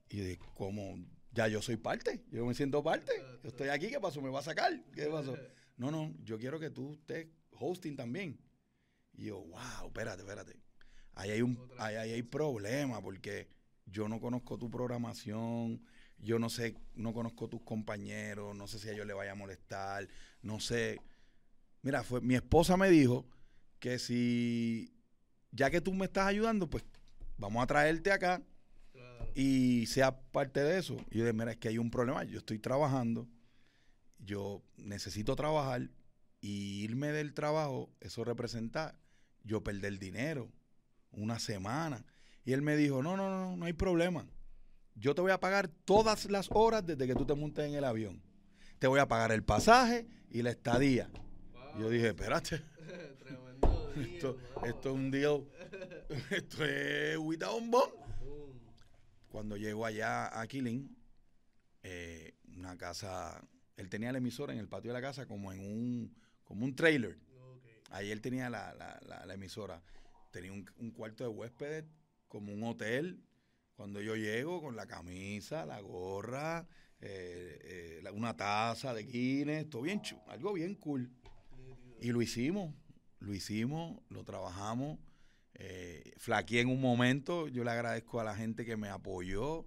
[0.10, 0.98] Y de como
[1.38, 3.12] ya yo soy parte, yo me siento parte,
[3.44, 4.22] yo estoy aquí, ¿qué pasó?
[4.24, 4.74] ¿Me va a sacar?
[4.92, 5.38] ¿Qué pasó?
[5.78, 8.40] No, no, yo quiero que tú estés hosting también.
[9.14, 10.60] Y yo, wow, espérate, espérate.
[11.14, 13.48] Ahí hay un, ahí, ahí hay problema porque
[13.86, 15.84] yo no conozco tu programación,
[16.18, 19.36] yo no sé, no conozco tus compañeros, no sé si a ellos les vaya a
[19.36, 20.08] molestar,
[20.42, 21.00] no sé.
[21.84, 23.28] Mira, fue, mi esposa me dijo
[23.80, 24.92] que si,
[25.52, 26.84] ya que tú me estás ayudando, pues
[27.38, 28.42] vamos a traerte acá.
[29.36, 30.96] Y sea parte de eso.
[31.12, 33.28] Y yo dije, mira, es que hay un problema, yo estoy trabajando,
[34.20, 35.90] yo necesito trabajar
[36.42, 39.00] y irme del trabajo, eso representa
[39.44, 40.52] yo perder dinero,
[41.12, 42.06] una semana.
[42.46, 44.28] Y él me dijo, no, no, no, no hay problema.
[44.96, 47.84] Yo te voy a pagar todas las horas desde que tú te montes en el
[47.84, 48.22] avión.
[48.80, 51.10] Te voy a pagar el pasaje y la estadía.
[51.80, 52.62] yo dije, espérate.
[54.14, 55.44] esto, esto, es un deal.
[56.30, 58.07] esto es un bomb.
[59.38, 60.98] Cuando llego allá a Killing,
[61.84, 63.40] eh, una casa,
[63.76, 66.76] él tenía la emisora en el patio de la casa como en un, como un
[66.76, 67.20] trailer.
[67.92, 69.84] Ahí él tenía la, la, la, emisora.
[70.32, 71.86] Tenía un, un, cuarto de huéspedes
[72.28, 73.24] como un hotel.
[73.76, 76.68] Cuando yo llego con la camisa, la gorra,
[77.00, 81.12] eh, eh, una taza de Guinness, todo bien chulo, algo bien cool.
[82.02, 82.74] Y lo hicimos,
[83.20, 84.98] lo hicimos, lo trabajamos.
[85.60, 89.66] Eh, flaqueé en un momento, yo le agradezco a la gente que me apoyó.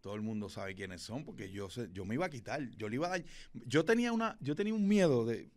[0.00, 2.94] Todo el mundo sabe quiénes son, porque yo yo me iba a quitar, yo le
[2.94, 5.50] iba a dar, yo tenía una, yo tenía un miedo de,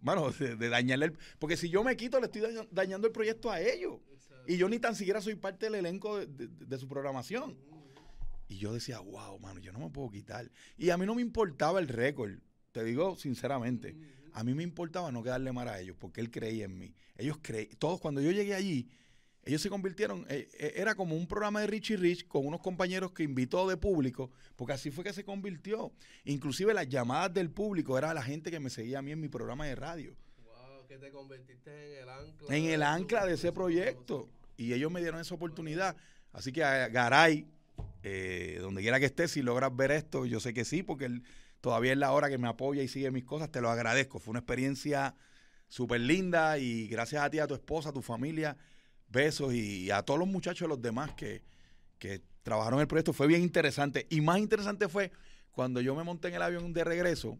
[0.00, 4.00] bueno, de, dañarle, porque si yo me quito le estoy dañando el proyecto a ellos.
[4.46, 7.56] Y yo ni tan siquiera soy parte del elenco de, su programación.
[8.48, 10.48] Y yo decía, wow, mano, yo no me puedo quitar.
[10.78, 12.38] Y a mí no me importaba el récord,
[12.70, 13.96] te digo sinceramente.
[14.36, 16.94] A mí me importaba no quedarle mal a ellos, porque él creía en mí.
[17.16, 18.86] Ellos creían, todos cuando yo llegué allí,
[19.44, 23.12] ellos se convirtieron, eh, eh, era como un programa de Richie Rich con unos compañeros
[23.12, 25.90] que invitó de público, porque así fue que se convirtió.
[26.24, 29.28] Inclusive las llamadas del público era la gente que me seguía a mí en mi
[29.28, 30.14] programa de radio.
[30.44, 32.56] Wow, que te convertiste en el ancla.
[32.56, 34.28] En el ancla de ese proyecto.
[34.58, 35.96] Y ellos me dieron esa oportunidad.
[36.32, 37.46] Así que a Garay,
[38.02, 41.22] eh, donde quiera que estés, si logras ver esto, yo sé que sí, porque él
[41.60, 44.18] todavía es la hora que me apoya y sigue mis cosas, te lo agradezco.
[44.18, 45.14] Fue una experiencia
[45.68, 48.56] súper linda y gracias a ti, a tu esposa, a tu familia,
[49.08, 51.42] besos y a todos los muchachos, los demás que,
[51.98, 53.12] que trabajaron el proyecto.
[53.12, 54.06] Fue bien interesante.
[54.10, 55.12] Y más interesante fue
[55.50, 57.38] cuando yo me monté en el avión de regreso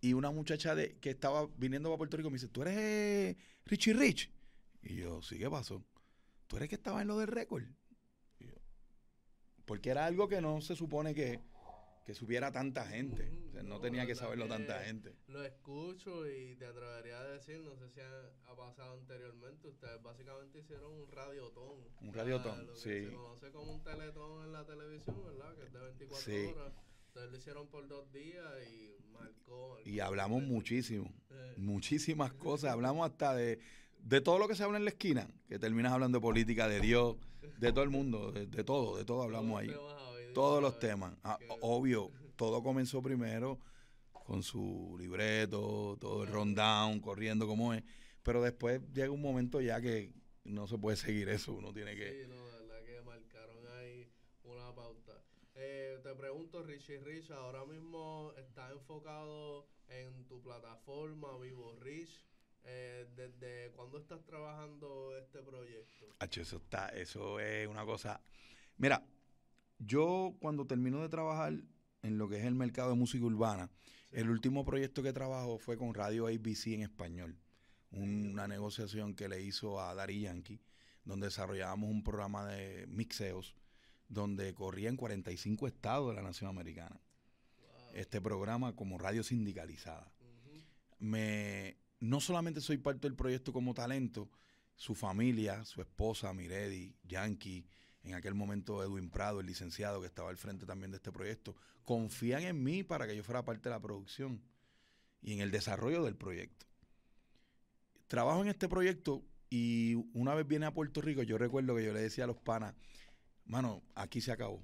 [0.00, 3.94] y una muchacha de, que estaba viniendo a Puerto Rico me dice, ¿tú eres Richie
[3.94, 4.30] Rich?
[4.82, 5.82] Y yo, sí, ¿qué pasó?
[6.46, 7.64] ¿Tú eres que estaba en lo del récord?
[9.64, 11.40] Porque era algo que no se supone que,
[12.04, 13.32] que supiera tanta gente.
[13.62, 15.14] No, tenía que saberlo tanta gente.
[15.28, 20.60] Lo escucho y te atrevería a decir, no sé si ha, pasado anteriormente, ustedes básicamente
[20.60, 21.78] hicieron un radiotón.
[22.00, 23.04] Un radiotón, sí.
[23.04, 25.54] Se conoce como un teletón en la televisión, ¿verdad?
[25.54, 26.72] Que es de 24 horas.
[27.08, 29.78] Entonces lo hicieron por dos días y marcó.
[29.84, 31.54] y hablamos muchísimo, eh.
[31.58, 32.72] muchísimas cosas.
[32.72, 33.58] Hablamos hasta de,
[34.00, 36.80] de todo lo que se habla en la esquina, que terminas hablando de política, de
[36.80, 37.16] Dios,
[37.58, 39.70] de todo el mundo, de, de todo, de todo hablamos ahí
[40.36, 41.14] todos los temas.
[41.24, 43.58] Ah, obvio, todo comenzó primero
[44.12, 47.82] con su libreto, todo el rundown, corriendo como es.
[48.22, 50.12] Pero después llega un momento ya que
[50.44, 52.24] no se puede seguir eso, uno tiene que...
[52.24, 54.10] Sí, no, verdad que marcaron ahí
[54.44, 55.22] una pauta.
[55.54, 62.24] Eh, te pregunto, Richie Rich, ahora mismo está enfocado en tu plataforma Vivo Rich.
[62.64, 66.06] Eh, ¿Desde cuándo estás trabajando este proyecto?
[66.20, 68.20] eso está, eso es una cosa.
[68.76, 69.06] Mira,
[69.78, 71.54] yo cuando termino de trabajar
[72.06, 73.70] en lo que es el mercado de música urbana,
[74.12, 77.36] el último proyecto que trabajo fue con Radio ABC en español,
[77.90, 80.60] una negociación que le hizo a Dari Yankee,
[81.04, 83.54] donde desarrollábamos un programa de mixeos
[84.08, 87.00] donde corría en 45 estados de la nación americana.
[87.92, 90.12] Este programa como radio sindicalizada.
[90.98, 94.30] Me no solamente soy parte del proyecto como talento,
[94.76, 97.66] su familia, su esposa Miredi, Yankee,
[98.06, 101.56] en aquel momento Edwin Prado, el licenciado que estaba al frente también de este proyecto,
[101.84, 104.40] confían en mí para que yo fuera parte de la producción
[105.20, 106.66] y en el desarrollo del proyecto.
[108.06, 111.92] Trabajo en este proyecto y una vez viene a Puerto Rico, yo recuerdo que yo
[111.92, 112.74] le decía a los panas,
[113.44, 114.62] mano, aquí se acabó.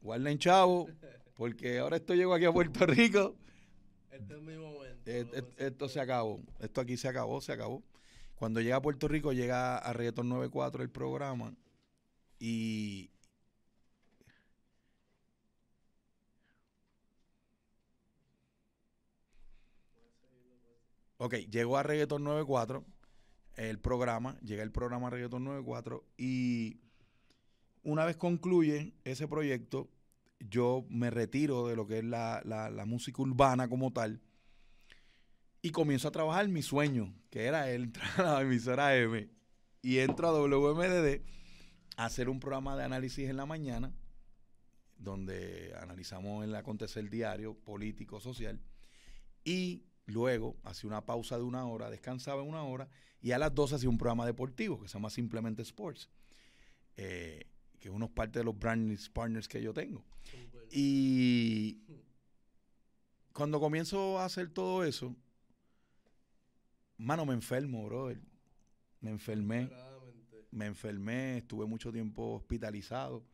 [0.00, 0.88] Guarden chavo,
[1.34, 3.36] porque ahora esto llego aquí a Puerto Rico.
[4.10, 5.10] Este es mi momento.
[5.10, 6.42] Eh, eh, esto se acabó.
[6.58, 7.82] Esto aquí se acabó, se acabó.
[8.34, 11.54] Cuando llega a Puerto Rico, llega a Reggaeton 94 el programa
[12.44, 13.08] y
[21.18, 22.84] Ok, llegó a Reggaeton 94,
[23.54, 26.80] el programa, llega el programa Reggaeton 94 y
[27.84, 29.88] una vez concluye ese proyecto,
[30.40, 34.20] yo me retiro de lo que es la, la, música urbana como tal
[35.62, 39.30] y comienzo a trabajar mi sueño, que era entrar a la emisora M
[39.80, 41.22] y entro a WMDD
[41.96, 43.92] hacer un programa de análisis en la mañana,
[44.98, 48.60] donde analizamos el acontecer diario, político, social,
[49.44, 52.88] y luego hacía una pausa de una hora, descansaba una hora,
[53.20, 56.08] y a las 12 hacía un programa deportivo que se llama Simplemente Sports,
[56.96, 57.46] eh,
[57.78, 60.04] que es unos parte de los brand partners que yo tengo.
[60.70, 61.80] Y
[63.32, 65.14] cuando comienzo a hacer todo eso,
[66.96, 68.20] mano, me enfermo, brother.
[69.00, 69.68] Me enfermé.
[70.52, 73.24] Me enfermé, estuve mucho tiempo hospitalizado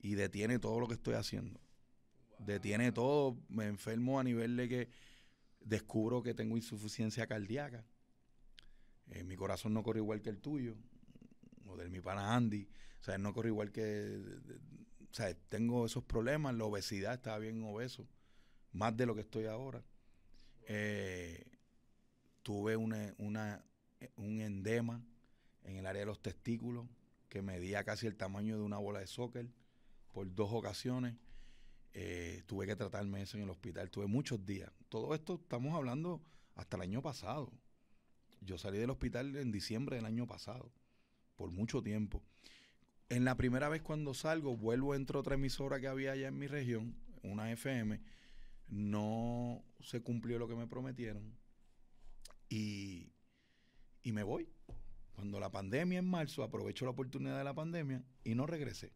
[0.00, 1.60] y detiene todo lo que estoy haciendo.
[2.38, 4.90] Detiene todo, me enfermo a nivel de que
[5.60, 7.84] descubro que tengo insuficiencia cardíaca.
[9.10, 10.76] Eh, mi corazón no corre igual que el tuyo,
[11.66, 12.68] o del mi pana Andy.
[13.00, 14.20] O sea, no corre igual que...
[15.10, 18.06] o sea, tengo esos problemas, la obesidad, estaba bien obeso,
[18.72, 19.82] más de lo que estoy ahora.
[20.68, 21.46] Eh,
[22.42, 23.64] tuve una, una-
[24.16, 25.02] un endema
[25.68, 26.86] en el área de los testículos
[27.28, 29.48] que medía casi el tamaño de una bola de soccer
[30.12, 31.14] por dos ocasiones.
[31.92, 34.72] Eh, tuve que tratarme eso en el hospital, tuve muchos días.
[34.88, 36.22] Todo esto estamos hablando
[36.54, 37.52] hasta el año pasado.
[38.40, 40.72] Yo salí del hospital en diciembre del año pasado,
[41.36, 42.22] por mucho tiempo.
[43.08, 46.38] En la primera vez cuando salgo, vuelvo, entro a otra emisora que había allá en
[46.38, 48.00] mi región, una FM,
[48.68, 51.36] no se cumplió lo que me prometieron
[52.48, 53.12] y,
[54.02, 54.48] y me voy.
[55.18, 58.92] Cuando la pandemia en marzo, aprovecho la oportunidad de la pandemia y no regresé.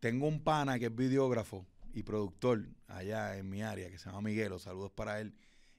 [0.00, 4.22] Tengo un pana que es videógrafo y productor allá en mi área, que se llama
[4.22, 5.32] Miguelo, saludos para él.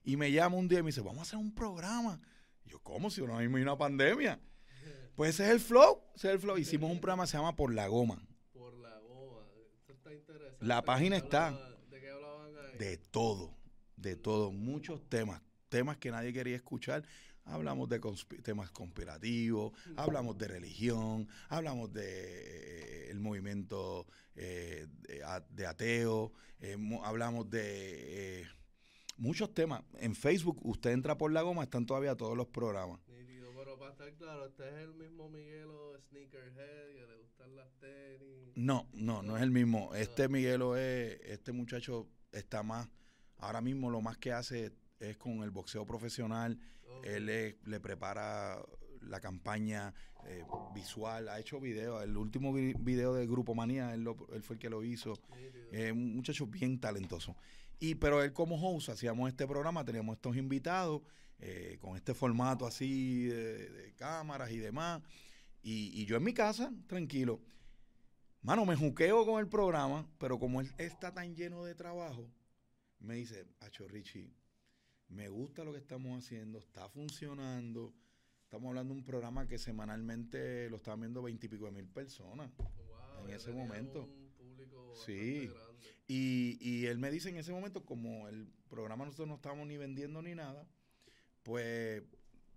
[0.06, 2.22] Y me llama un día y me dice, vamos a hacer un programa.
[2.64, 3.10] Y yo, ¿cómo?
[3.10, 4.40] Si mismo hay una pandemia.
[5.14, 6.58] Pues ese es el flow, ese es el flow.
[6.58, 8.26] Hicimos un programa que se llama Por la Goma.
[8.54, 9.42] Por la goma.
[9.78, 10.66] Esto está interesante.
[10.66, 11.52] La página ¿De qué está.
[11.90, 12.78] ¿De qué hablaban ahí?
[12.78, 13.58] De todo,
[13.98, 14.54] de todo.
[14.54, 17.04] Muchos temas, temas que nadie quería escuchar.
[17.46, 18.00] Hablamos de
[18.44, 26.76] temas conspirativos, hablamos de religión, hablamos de eh, el movimiento eh, de, de ateo, eh,
[26.76, 28.48] mo- hablamos de eh,
[29.18, 29.84] muchos temas.
[30.00, 33.00] En Facebook, usted entra por la goma, están todavía todos los programas.
[33.08, 37.70] Nítido, pero para estar claro, este es el mismo Miguelo Sneakerhead que le gustan las
[37.80, 38.54] tenis.
[38.56, 39.94] No, no, no es el mismo.
[39.94, 42.90] Este Miguelo es, este muchacho está más,
[43.38, 46.60] ahora mismo lo más que hace es con el boxeo profesional.
[47.04, 48.62] Él le prepara
[49.02, 49.94] la campaña
[50.28, 52.04] eh, visual, ha hecho videos.
[52.04, 55.14] El último vi- video de Grupo Manía, él, lo- él fue el que lo hizo.
[55.92, 57.36] Un muchacho bien talentoso.
[57.80, 61.02] Y pero él como host hacíamos este programa, teníamos estos invitados
[61.40, 65.02] eh, con este formato así de, de cámaras y demás.
[65.62, 67.42] Y, y yo en mi casa, tranquilo.
[68.42, 72.28] Mano, me juqueo con el programa, pero como él está tan lleno de trabajo,
[73.00, 74.32] me dice, Acho Richie,
[75.10, 77.94] me gusta lo que estamos haciendo, está funcionando.
[78.44, 82.52] Estamos hablando de un programa que semanalmente lo estaban viendo veintipico de mil personas.
[82.58, 84.04] Wow, en ese momento.
[84.04, 85.48] Un público Sí.
[85.48, 85.96] grande.
[86.08, 89.78] Y, y él me dice en ese momento, como el programa nosotros no estábamos ni
[89.78, 90.68] vendiendo ni nada,
[91.44, 92.04] pues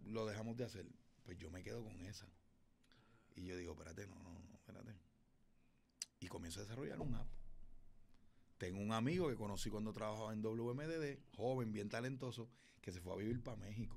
[0.05, 0.87] lo dejamos de hacer.
[1.25, 2.29] Pues yo me quedo con esa.
[3.35, 4.95] Y yo digo, espérate, no, no, no, espérate.
[6.21, 7.29] Y comienzo a desarrollar un app.
[8.59, 13.13] Tengo un amigo que conocí cuando trabajaba en WMDD, joven, bien talentoso, que se fue
[13.13, 13.97] a vivir para México.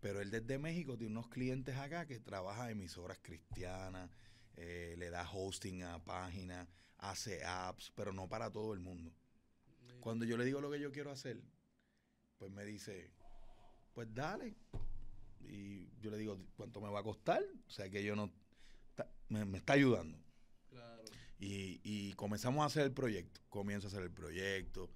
[0.00, 4.10] Pero él desde México tiene unos clientes acá que trabaja emisoras cristianas,
[4.56, 9.12] eh, le da hosting a páginas, hace apps, pero no para todo el mundo.
[10.00, 11.42] Cuando yo le digo lo que yo quiero hacer,
[12.38, 13.10] pues me dice,
[13.92, 14.54] pues dale.
[15.40, 17.42] Y yo le digo, ¿cuánto me va a costar?
[17.66, 18.32] O sea que yo no,
[19.28, 20.18] me está ayudando.
[22.20, 24.90] Comenzamos a hacer el proyecto, comienzo a hacer el proyecto.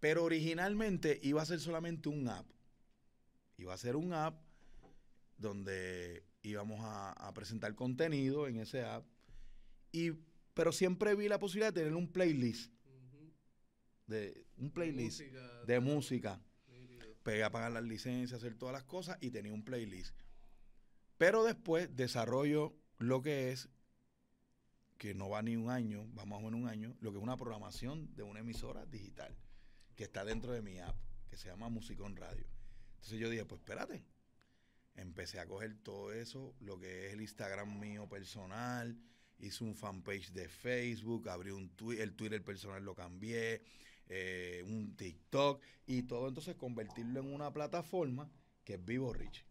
[0.00, 2.50] Pero originalmente iba a ser solamente un app.
[3.58, 4.42] Iba a ser un app
[5.36, 9.06] donde íbamos a, a presentar contenido en ese app.
[9.92, 10.10] Y,
[10.52, 12.72] pero siempre vi la posibilidad de tener un playlist,
[14.08, 16.42] de un playlist Música, de música.
[17.22, 20.20] Pegué a pagar las licencias, hacer todas las cosas y tenía un playlist.
[21.18, 23.68] Pero después desarrollo lo que es,
[24.98, 27.22] que no va ni un año, va más o menos un año, lo que es
[27.22, 29.34] una programación de una emisora digital
[29.94, 30.96] que está dentro de mi app,
[31.30, 32.46] que se llama Musicón Radio.
[32.96, 34.04] Entonces yo dije, pues espérate.
[34.96, 38.98] Empecé a coger todo eso, lo que es el Instagram mío personal,
[39.38, 43.62] hice un fanpage de Facebook, abrí un Twitter, el Twitter personal lo cambié,
[44.08, 48.28] eh, un TikTok y todo, entonces convertirlo en una plataforma
[48.64, 49.44] que es Vivo Rich.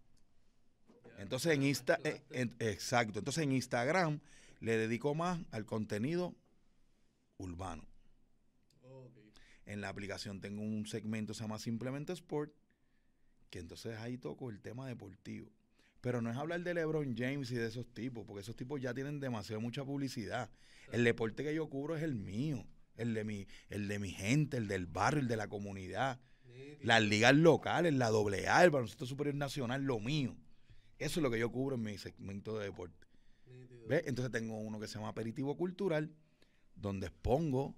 [1.17, 4.19] Entonces en Insta, en- exacto, entonces en Instagram
[4.59, 6.35] le dedico más al contenido
[7.37, 7.87] urbano.
[9.65, 12.53] En la aplicación tengo un segmento que se llama Simplemente Sport,
[13.49, 15.51] que entonces ahí toco el tema deportivo.
[15.99, 18.93] Pero no es hablar de LeBron James y de esos tipos, porque esos tipos ya
[18.93, 20.49] tienen demasiado mucha publicidad.
[20.91, 24.55] El deporte que yo cubro es el mío, el de mi, el de mi gente,
[24.55, 26.19] el del barrio, el de la comunidad.
[26.45, 26.77] Nítido.
[26.83, 30.37] Las ligas locales, la AA, el baloncesto superior nacional, lo mío.
[30.97, 33.06] Eso es lo que yo cubro en mi segmento de deporte.
[33.87, 34.03] ¿Ves?
[34.05, 36.11] Entonces tengo uno que se llama Aperitivo Cultural,
[36.75, 37.75] donde expongo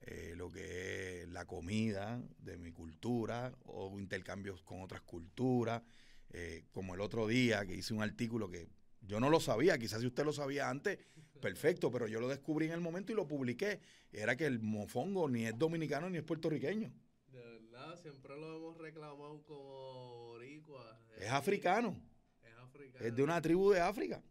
[0.00, 5.82] eh, lo que es la comida de mi cultura o intercambios con otras culturas.
[6.30, 8.68] Eh, como el otro día que hice un artículo que
[9.00, 10.98] yo no lo sabía, quizás si usted lo sabía antes,
[11.40, 13.80] perfecto, pero yo lo descubrí en el momento y lo publiqué.
[14.12, 16.92] Era que el mofongo ni es dominicano ni es puertorriqueño.
[17.32, 21.00] De verdad, siempre lo hemos reclamado como boricua.
[21.18, 22.00] Es africano.
[22.42, 23.04] Es africano.
[23.04, 24.22] Es de una tribu de África.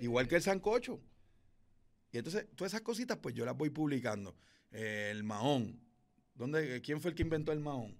[0.00, 1.00] Igual que el sancocho.
[2.12, 4.36] Y entonces, todas esas cositas, pues yo las voy publicando.
[4.70, 5.80] Eh, el mahón.
[6.34, 7.96] ¿Dónde, ¿Quién fue el que inventó el mahón?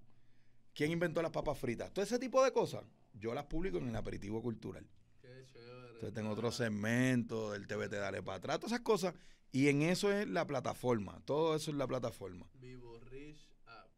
[0.74, 1.92] ¿Quién inventó las papas fritas?
[1.92, 4.88] Todo ese tipo de cosas, yo las publico en el aperitivo cultural.
[5.20, 5.88] Qué chévere.
[5.94, 9.14] Entonces tengo otro segmento del TVT Dale para atrás, todas esas cosas.
[9.52, 11.20] Y en eso es la plataforma.
[11.24, 12.48] Todo eso es la plataforma.
[12.54, 13.90] Vivo Rich App.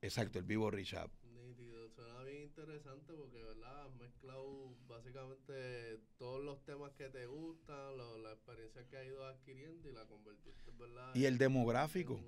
[0.00, 1.12] Exacto, el Vivo Rich App.
[2.26, 3.86] Bien interesante porque, ¿verdad?
[3.86, 9.24] Has mezclado básicamente todos los temas que te gustan, lo- la experiencia que has ido
[9.24, 11.14] adquiriendo y la convertiste, ¿verdad?
[11.14, 12.20] Y el demográfico.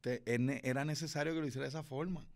[0.00, 0.22] te-
[0.64, 2.26] era necesario que lo hiciera de esa forma.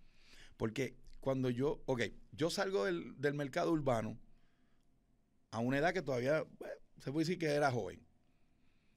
[0.59, 4.18] Porque cuando yo, ok, yo salgo del, del mercado urbano
[5.53, 8.07] a una edad que todavía, bueno, se puede decir que era joven.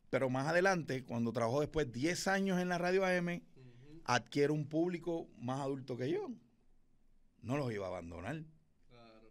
[0.09, 4.67] Pero más adelante, cuando trabajo después 10 años en la radio AM, Ujú, adquiero un
[4.67, 6.29] público más adulto que yo.
[7.47, 8.43] No los iba a abandonar.
[8.89, 9.27] Claro.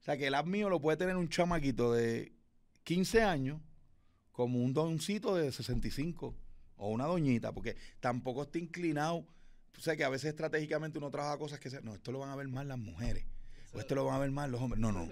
[0.00, 2.32] O sea, que el app mío lo puede tener un chamaquito de
[2.82, 3.60] 15 años
[4.32, 6.34] como un doncito de 65
[6.76, 9.18] o una doñita, porque tampoco está inclinado.
[9.78, 12.30] O sea, que a veces estratégicamente uno trabaja cosas que se, no, esto lo van
[12.30, 13.24] a ver más las mujeres,
[13.72, 14.80] o esto lo van a ver más los hombres.
[14.80, 15.08] No, no.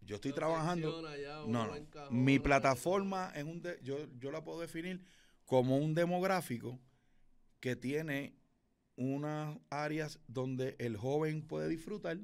[0.00, 1.00] Yo estoy trabajando.
[1.46, 2.10] No, no.
[2.10, 5.04] Mi plataforma es un de- yo, yo la puedo definir
[5.46, 6.80] como un demográfico
[7.60, 8.34] que tiene
[8.96, 12.18] unas áreas donde el joven puede disfrutar,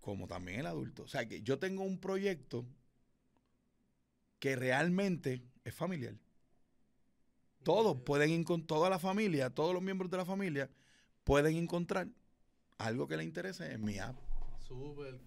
[0.00, 1.02] como también el adulto.
[1.02, 2.64] O sea que yo tengo un proyecto
[4.38, 6.14] que realmente es familiar.
[7.62, 10.70] Todos pueden encontrar, toda la familia, todos los miembros de la familia
[11.24, 12.08] pueden encontrar
[12.78, 14.16] algo que les interese en mi app.
[14.60, 15.18] Súper.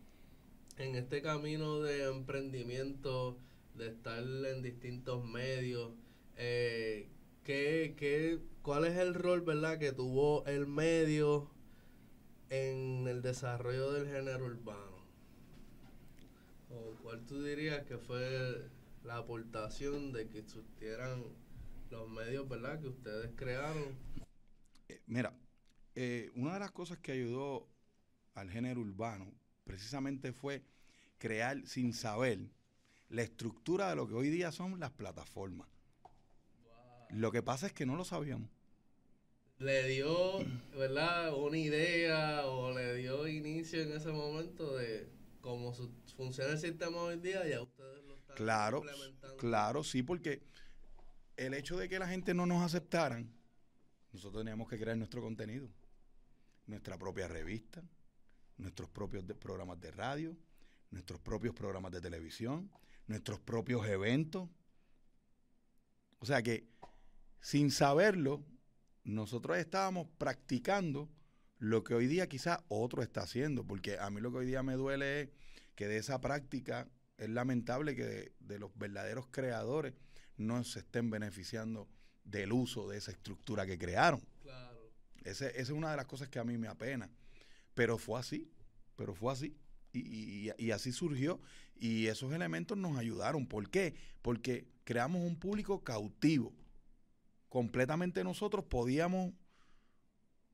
[0.78, 3.38] En este camino de emprendimiento,
[3.76, 5.92] de estar en distintos medios,
[6.38, 7.10] eh,
[7.50, 11.50] ¿qué, qué, ¿cuál es el rol verdad que tuvo el medio
[12.52, 15.00] en el desarrollo del género urbano?
[16.70, 18.70] ¿O cuál tú dirías que fue
[19.04, 21.24] la aportación de que existieran
[21.90, 23.98] los medios verdad que ustedes crearon?
[24.88, 25.34] Eh, mira,
[25.96, 27.68] eh, una de las cosas que ayudó
[28.36, 29.26] al género urbano
[29.64, 30.62] precisamente fue
[31.18, 32.52] crear sin saber
[33.10, 35.79] la estructura de lo que hoy día son las plataformas.
[37.10, 38.50] Lo que pasa es que no lo sabíamos.
[39.60, 40.38] le dio,
[40.78, 41.34] ¿verdad?
[41.36, 45.10] Una idea o le dio inicio en ese momento de
[45.42, 49.36] cómo su- funciona el sistema hoy día, ya ustedes lo están Claro, implementando.
[49.36, 50.42] claro, sí, porque
[51.36, 53.30] el hecho de que la gente no nos aceptaran,
[54.14, 55.68] nosotros teníamos que crear nuestro contenido,
[56.66, 57.84] nuestra propia revista,
[58.56, 60.38] nuestros propios de- programas de radio,
[60.90, 62.72] nuestros propios programas de televisión,
[63.08, 64.48] nuestros propios eventos.
[66.20, 66.69] O sea que,
[67.42, 68.44] sin saberlo,
[69.04, 71.10] nosotros estábamos practicando
[71.58, 74.64] lo que hoy día quizás otro está haciendo, porque a mí lo que hoy día
[74.64, 75.30] me duele es
[75.76, 76.88] que de esa práctica
[77.18, 79.94] es lamentable que de, de los verdaderos creadores
[80.38, 81.90] no se estén beneficiando
[82.24, 84.22] del uso de esa estructura que crearon.
[84.42, 84.90] Claro.
[85.24, 87.10] Ese- esa es una de las cosas que a mí me apena.
[87.74, 88.50] Pero fue así,
[88.96, 89.58] pero fue así.
[89.92, 91.42] Y, y- y así surgió.
[91.76, 93.48] Y esos elementos nos ayudaron.
[93.48, 93.96] ¿Por qué?
[94.22, 96.54] Porque creamos un público cautivo.
[97.50, 99.34] Completamente nosotros podíamos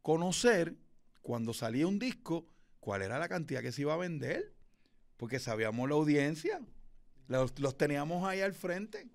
[0.01, 0.75] conocer
[1.21, 2.47] cuando salía un disco
[2.79, 4.53] cuál era la cantidad que se iba a vender.
[5.17, 6.61] Porque sabíamos la audiencia.
[7.27, 9.07] Los, los teníamos ahí al frente.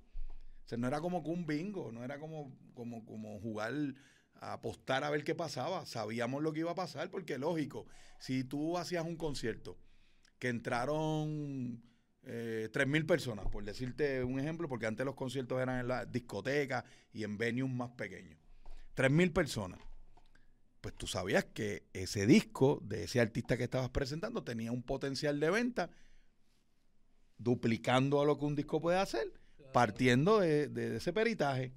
[0.65, 3.73] O sea, no era como un bingo, no era como, como, como jugar
[4.35, 5.85] a apostar a ver qué pasaba.
[5.87, 7.87] Sabíamos lo que iba a pasar, porque lógico,
[8.19, 9.79] si tú hacías un concierto
[10.39, 11.83] que entraron
[12.25, 16.85] eh, 3.000 personas, por decirte un ejemplo, porque antes los conciertos eran en la discoteca
[17.13, 18.39] y en venues más pequeños.
[18.97, 19.81] 3.000 personas.
[20.81, 25.39] Pues tú sabías que ese disco de ese artista que estabas presentando tenía un potencial
[25.39, 25.91] de venta
[27.37, 29.33] duplicando a lo que un disco puede hacer,
[29.73, 31.73] partiendo de, de ese peritaje.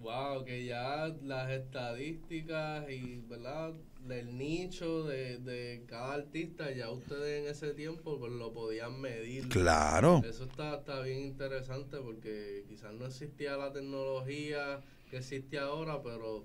[0.00, 3.74] Wow, que ya las estadísticas y, ¿verdad?
[4.06, 9.48] Del nicho de, de cada artista, ya ustedes en ese tiempo pues, lo podían medir.
[9.48, 10.22] Claro.
[10.24, 14.80] Eso está, está bien interesante porque quizás no existía la tecnología
[15.10, 16.44] que existe ahora, pero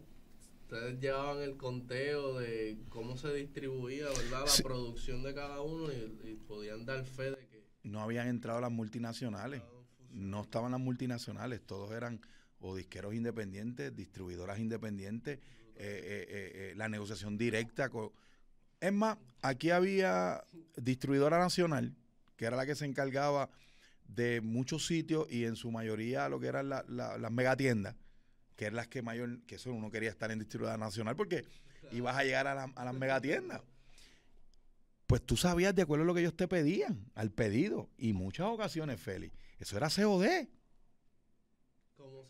[0.64, 4.41] ustedes llevaban el conteo de cómo se distribuía, ¿verdad?
[4.41, 4.64] La Sí.
[4.64, 8.72] producción de cada uno y, y podían dar fe de que no habían entrado las
[8.72, 9.62] multinacionales.
[10.12, 12.20] No estaban las multinacionales, todos eran
[12.62, 15.43] o disqueros independientes, distribuidoras independientes, eh,
[15.78, 17.89] eh, eh, la negociación directa.
[17.89, 18.12] con
[18.80, 20.43] Es más, aquí había
[20.76, 21.95] distribuidora nacional,
[22.36, 23.49] que era la que se encargaba
[24.07, 27.95] de muchos sitios y en su mayoría lo que eran la- la- las megatiendas,
[28.55, 31.45] que eran las que mayor, que eso uno quería estar en distribuidora nacional porque
[31.91, 33.62] ibas a llegar a, la- a las megatiendas.
[35.07, 37.89] Pues tú sabías de acuerdo a lo que ellos te pedían, al pedido.
[37.97, 40.47] Y muchas ocasiones, Félix, eso era COD.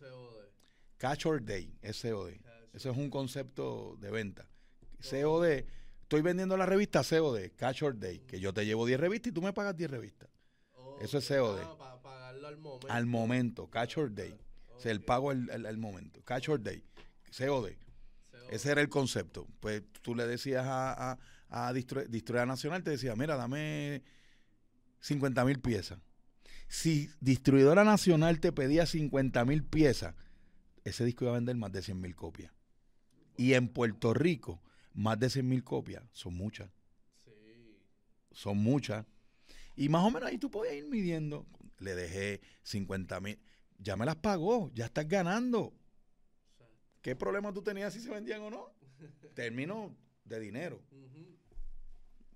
[0.10, 0.52] ¿Cómo se ode?
[0.98, 2.32] Catch or Day, es COD.
[2.44, 4.48] Cash Eso es un concepto de venta.
[5.10, 5.66] COD,
[6.04, 9.34] estoy vendiendo la revista COD, Catch or Day, que yo te llevo 10 revistas y
[9.34, 10.30] tú me pagas 10 revistas.
[10.76, 11.60] Oh, eso es COD.
[11.64, 12.88] Ah, para pagarlo al momento.
[12.92, 14.36] Al momento, Catch or Day.
[14.76, 16.22] O sea, el pago al, al- al momento.
[16.24, 16.84] Catch or Day,
[17.38, 17.72] COD.
[17.72, 17.72] COD.
[18.52, 19.48] Ese era el concepto.
[19.60, 21.74] Pues tú le decías a, a, a
[22.46, 24.04] Nacional, te decía, mira, dame
[25.00, 26.00] 50 mil piezas.
[26.72, 30.16] Si Distribuidora Nacional te pedía 50 mil piezas,
[30.86, 32.54] ese disco iba a vender más de 100 mil copias.
[33.36, 34.62] Y en Puerto Rico,
[34.94, 36.70] más de 100 mil copias, son muchas,
[37.26, 37.78] Sí.
[38.32, 39.06] son muchas.
[39.76, 41.46] Y más o menos ahí tú podías ir midiendo.
[41.80, 43.38] Le dejé 50 mil,
[43.78, 45.74] ya me las pagó, ya estás ganando.
[47.02, 48.74] ¿Qué problema tú tenías si se vendían o no?
[49.36, 49.94] Término
[50.24, 50.82] de dinero.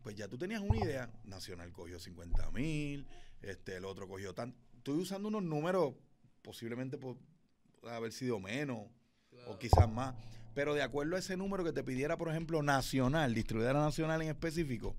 [0.01, 1.09] Pues ya tú tenías una idea.
[1.23, 3.07] Nacional cogió 50 mil,
[3.45, 4.55] este, el otro cogió tan.
[4.77, 5.93] Estoy usando unos números,
[6.41, 7.17] posiblemente por
[7.83, 8.87] haber sido menos
[9.29, 9.51] Claro.
[9.51, 10.15] o quizás más.
[10.53, 14.29] Pero de acuerdo a ese número que te pidiera, por ejemplo, Nacional, distribuidora nacional en
[14.29, 14.95] específico,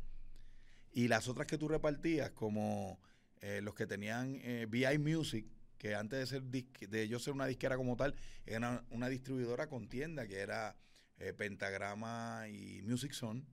[0.92, 3.00] y las otras que tú repartías, como
[3.40, 5.46] eh, los que tenían eh, VI Music,
[5.78, 9.88] que antes de ser de ellos ser una disquera como tal, era una, distribuidora con
[9.88, 10.76] tienda, que era
[11.18, 13.44] eh, Pentagrama y Music Zone,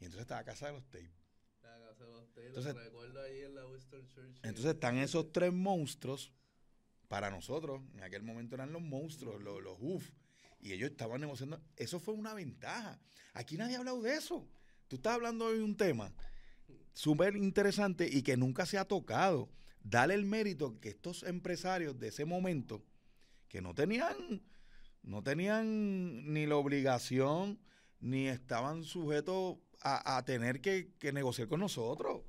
[0.00, 1.25] y entonces estaba Casa de los Tapes.
[2.36, 2.76] Entonces-.
[4.42, 6.32] Entonces están esos tres monstruos,
[7.08, 10.10] para nosotros, en aquel momento eran los monstruos, los, los UF,
[10.60, 11.60] y ellos estaban negociando.
[11.76, 12.98] Eso fue una ventaja.
[13.32, 14.48] Aquí nadie ha hablado de eso.
[14.88, 16.12] Tú estás hablando de un tema
[16.92, 19.48] súper interesante y que nunca se ha tocado.
[19.82, 22.82] Dale el mérito que estos empresarios de ese momento,
[23.48, 24.42] que no tenían,
[25.02, 27.60] no tenían ni la obligación,
[28.00, 32.22] ni estaban sujetos a, a tener que, que negociar con nosotros.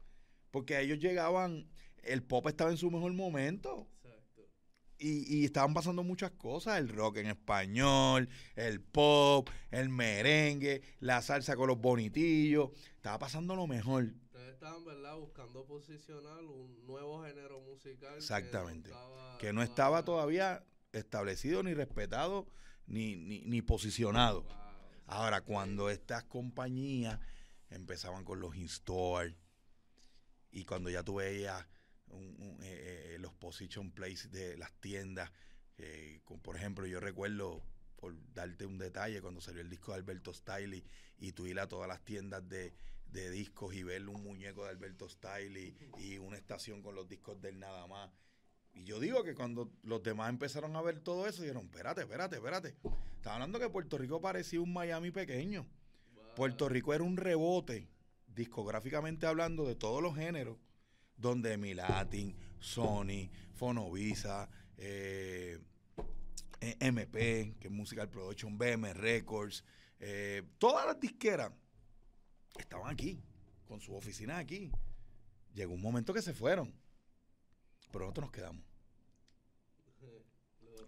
[0.51, 1.69] Porque ellos llegaban,
[2.03, 4.47] el pop estaba en su mejor momento Exacto.
[4.97, 11.21] y, y estaban pasando muchas cosas, el rock en español, el pop, el merengue, la
[11.21, 14.05] salsa con los bonitillos, estaba pasando lo mejor.
[14.23, 15.17] Ustedes estaban, ¿verdad?
[15.17, 18.15] Buscando posicionar un nuevo género musical.
[18.15, 18.89] Exactamente.
[18.89, 22.47] Que no estaba, que no estaba todavía establecido ni respetado
[22.87, 24.43] ni, ni, ni posicionado.
[24.43, 24.53] Wow,
[25.07, 27.19] Ahora, cuando estas compañías
[27.69, 29.35] empezaban con los in-store
[30.51, 31.65] y cuando ya tú veías
[32.07, 35.31] un- un, eh, eh, los position plays de las tiendas,
[35.77, 37.63] eh, por ejemplo, yo recuerdo,
[37.97, 40.83] por darte un detalle, cuando salió el disco de Alberto Stiley
[41.17, 42.73] y tú ir a todas las tiendas de,
[43.07, 47.41] de discos y ver un muñeco de Alberto Stiley y una estación con los discos
[47.41, 48.11] del nada más.
[48.73, 52.35] Y yo digo que cuando los demás empezaron a ver todo eso, dijeron, espérate, espérate,
[52.35, 52.75] espérate.
[53.15, 55.65] Estaba hablando que Puerto Rico parecía un Miami pequeño.
[56.37, 57.87] Puerto Rico era un rebote,
[58.27, 60.55] discográficamente hablando, de todos los géneros,
[61.15, 65.57] donde Milatin, Sony, Fonovisa, eh,
[66.61, 69.63] eh, MP, que es Musical Production, BM Records,
[69.99, 71.51] eh, todas las disqueras
[72.59, 73.19] estaban aquí,
[73.67, 74.69] con sus oficinas aquí.
[75.55, 76.71] Llegó un momento que se fueron,
[77.91, 78.63] pero nosotros nos quedamos.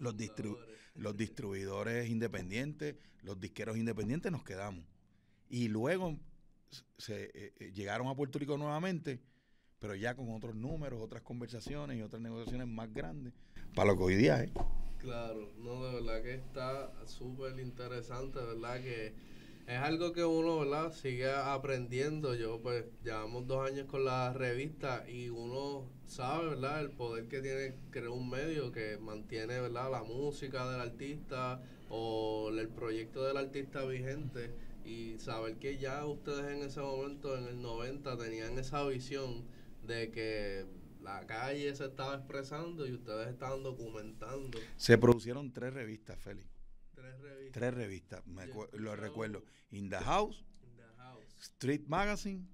[0.94, 4.86] los distribuidores independientes, los disqueros independientes nos quedamos.
[5.50, 6.16] Y luego
[6.98, 9.20] se eh, eh, llegaron a Puerto Rico nuevamente,
[9.80, 13.34] pero ya con otros números, otras conversaciones y otras negociaciones más grandes.
[13.74, 14.52] Para lo que hoy día es.
[15.00, 18.82] Claro, no, de verdad que está súper interesante, ¿verdad?
[18.82, 19.14] Que
[19.66, 20.92] es algo que uno, ¿verdad?
[20.92, 22.36] Sigue aprendiendo.
[22.36, 26.82] Yo, pues, llevamos dos años con la revista y uno sabe, ¿verdad?
[26.82, 29.90] El poder que tiene crear un medio que mantiene, ¿verdad?
[29.90, 34.52] La música del artista o el proyecto del artista vigente
[34.90, 39.46] y saber que ya ustedes en ese momento, en el 90, tenían esa visión
[39.84, 40.66] de que
[41.02, 46.50] la calle se estaba expresando y ustedes estaban documentando Se producieron tres revistas, Félix.
[46.96, 49.44] tres revistas Tres revistas, me lo recuerdo.
[49.70, 51.24] In the House, in the house.
[51.40, 52.48] Street Magazine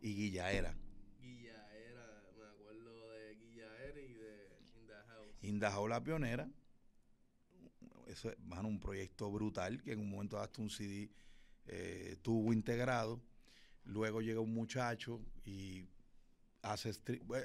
[0.00, 0.74] y Guillaera.
[1.18, 5.34] Guillaera, me acuerdo de Guillaera y de In the house.
[5.42, 6.50] In the House, la pionera.
[8.06, 11.10] Eso es, mano, un proyecto brutal que en un momento hasta un CD
[11.66, 13.20] eh, integrado.
[13.84, 15.86] Luego llega un muchacho y
[16.62, 16.90] hace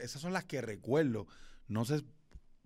[0.01, 1.27] Esas son las que recuerdo.
[1.67, 2.03] No sé,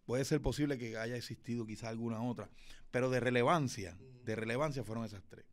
[0.06, 2.50] puede ser posible que haya existido quizá alguna otra.
[2.92, 5.46] Pero de relevancia, de relevancia fueron esas tres.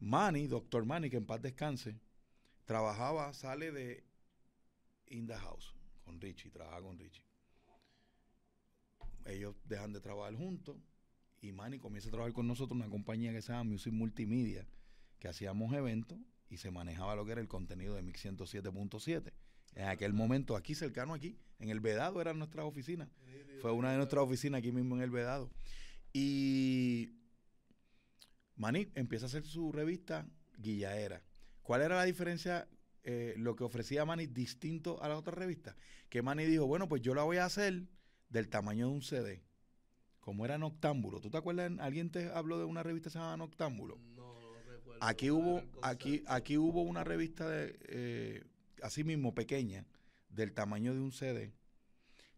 [0.00, 2.00] Manny, doctor Manny, que en paz descanse,
[2.64, 4.04] trabajaba, sale de
[5.06, 7.24] In House con Richie, trabajaba con Richie.
[9.26, 10.76] Ellos dejan de trabajar juntos
[11.40, 14.66] y Manny comienza a trabajar con nosotros en una compañía que se llama Music Multimedia,
[15.18, 16.18] que hacíamos eventos
[16.50, 19.32] y se manejaba lo que era el contenido de Mix 107.7.
[19.74, 23.08] En aquel momento, aquí cercano aquí, en el Vedado eran nuestras oficinas.
[23.60, 25.50] Fue una de nuestras oficinas aquí mismo en el Vedado.
[26.12, 27.10] Y
[28.56, 31.22] Manny empieza a hacer su revista Guillaera.
[31.62, 32.68] ¿Cuál era la diferencia,
[33.04, 35.76] eh, lo que ofrecía Manny distinto a la otra revista?
[36.08, 37.86] Que Manny dijo, bueno, pues yo la voy a hacer
[38.30, 39.42] del tamaño de un CD.
[40.20, 41.20] Como era Noctámbulo.
[41.20, 41.72] ¿Tú te acuerdas?
[41.78, 43.98] ¿Alguien te habló de una revista que se llamaba Noctámbulo?
[45.00, 48.44] Aquí hubo, aquí, aquí hubo una revista de, eh,
[48.82, 49.84] así mismo pequeña,
[50.30, 51.52] del tamaño de un CD,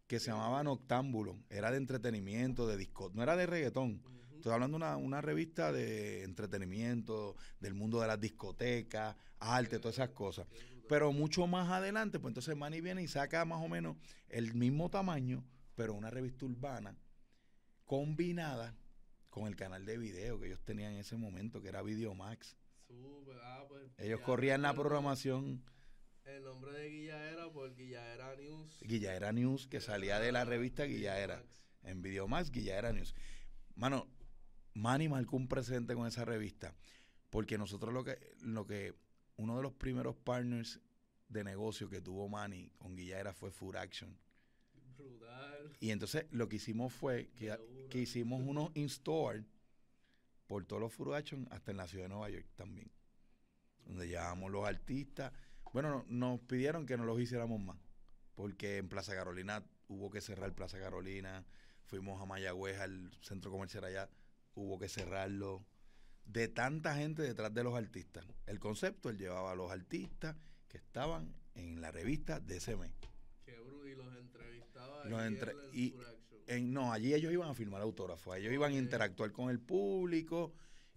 [0.07, 1.39] que se llamaba Noctámbulo.
[1.49, 4.03] Era de entretenimiento, de disco, no era de reggaetón.
[4.35, 9.97] Estoy hablando de una, una revista de entretenimiento, del mundo de las discotecas, arte, todas
[9.97, 10.47] esas cosas.
[10.89, 13.97] Pero mucho más adelante, pues entonces Manny viene y saca más o menos
[14.29, 15.45] el mismo tamaño,
[15.77, 16.97] pero una revista urbana
[17.85, 18.75] combinada
[19.31, 22.57] con el canal de video que ellos tenían en ese momento, que era Videomax.
[22.87, 23.39] Súper.
[23.43, 25.63] Ah, pues, Ellos corrían la programación
[26.25, 28.81] El nombre de Guilla era por Guillaera News.
[28.83, 31.43] Guillaera News, que salía de la revista Guillaera.
[31.83, 33.15] En Videomax, Guillaera News.
[33.75, 34.09] Mano,
[34.75, 36.75] Manny marcó un precedente con esa revista,
[37.31, 38.95] porque nosotros lo que, lo que,
[39.37, 40.81] uno de los primeros partners
[41.29, 44.17] de negocio que tuvo Manny con Guillaera fue Food Action.
[44.97, 45.77] Brutal.
[45.81, 47.57] Y entonces lo que hicimos fue que.
[47.91, 49.45] Que hicimos unos in-store
[50.47, 52.91] por todos los Action, hasta en la ciudad de Nueva York también.
[53.85, 55.33] Donde llevábamos los artistas.
[55.73, 57.79] Bueno, no- nos pidieron que no los hiciéramos más,
[58.35, 61.45] porque en Plaza Carolina hubo que cerrar Plaza Carolina,
[61.85, 64.09] fuimos a Mayagüez al centro comercial allá,
[64.55, 65.65] hubo que cerrarlo.
[66.25, 68.25] De tanta gente detrás de los artistas.
[68.47, 70.37] El concepto, él llevaba a los artistas
[70.69, 72.93] que estaban en la revista de ese mes.
[73.45, 73.89] Qué brutal.
[73.89, 75.05] Y los entrevistaba.
[75.07, 75.95] Los entre- y-.
[76.51, 80.53] En- no, allí ellos iban a firmar autógrafos, ellos iban a interactuar con el público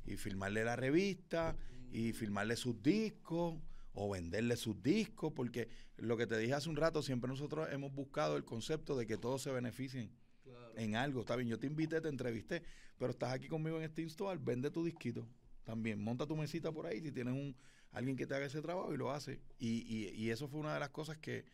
[0.05, 1.55] y firmarle la revista
[1.91, 3.55] y Mm, firmarle sus discos
[3.93, 7.93] o venderle sus discos, porque lo que te dije hace un rato, siempre nosotros hemos
[7.93, 10.09] buscado el concepto de que todos se beneficien
[10.43, 10.73] Claro.
[10.75, 11.21] en algo.
[11.21, 12.63] Está bien, yo te invité, te entrevisté,
[12.97, 15.27] pero estás aquí conmigo en este install, vende tu disquito
[15.63, 17.55] también, monta tu mesita por ahí si tienes un
[17.91, 19.39] alguien que te haga ese trabajo y lo hace.
[19.59, 21.45] Y, y, y eso fue una de las cosas que,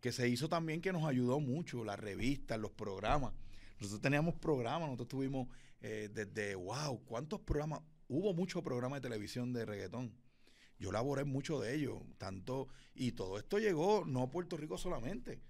[0.00, 3.32] que se hizo también que nos ayudó mucho, las revistas, los programas.
[3.78, 5.48] Nosotros teníamos programas, nosotros tuvimos
[5.80, 7.80] eh, desde, wow, ¿cuántos programas?
[8.08, 10.12] Hubo muchos programas de televisión de reggaetón.
[10.78, 14.78] Yo laboré en muchos de ellos, tanto, y todo esto llegó no a Puerto Rico
[14.78, 15.40] solamente.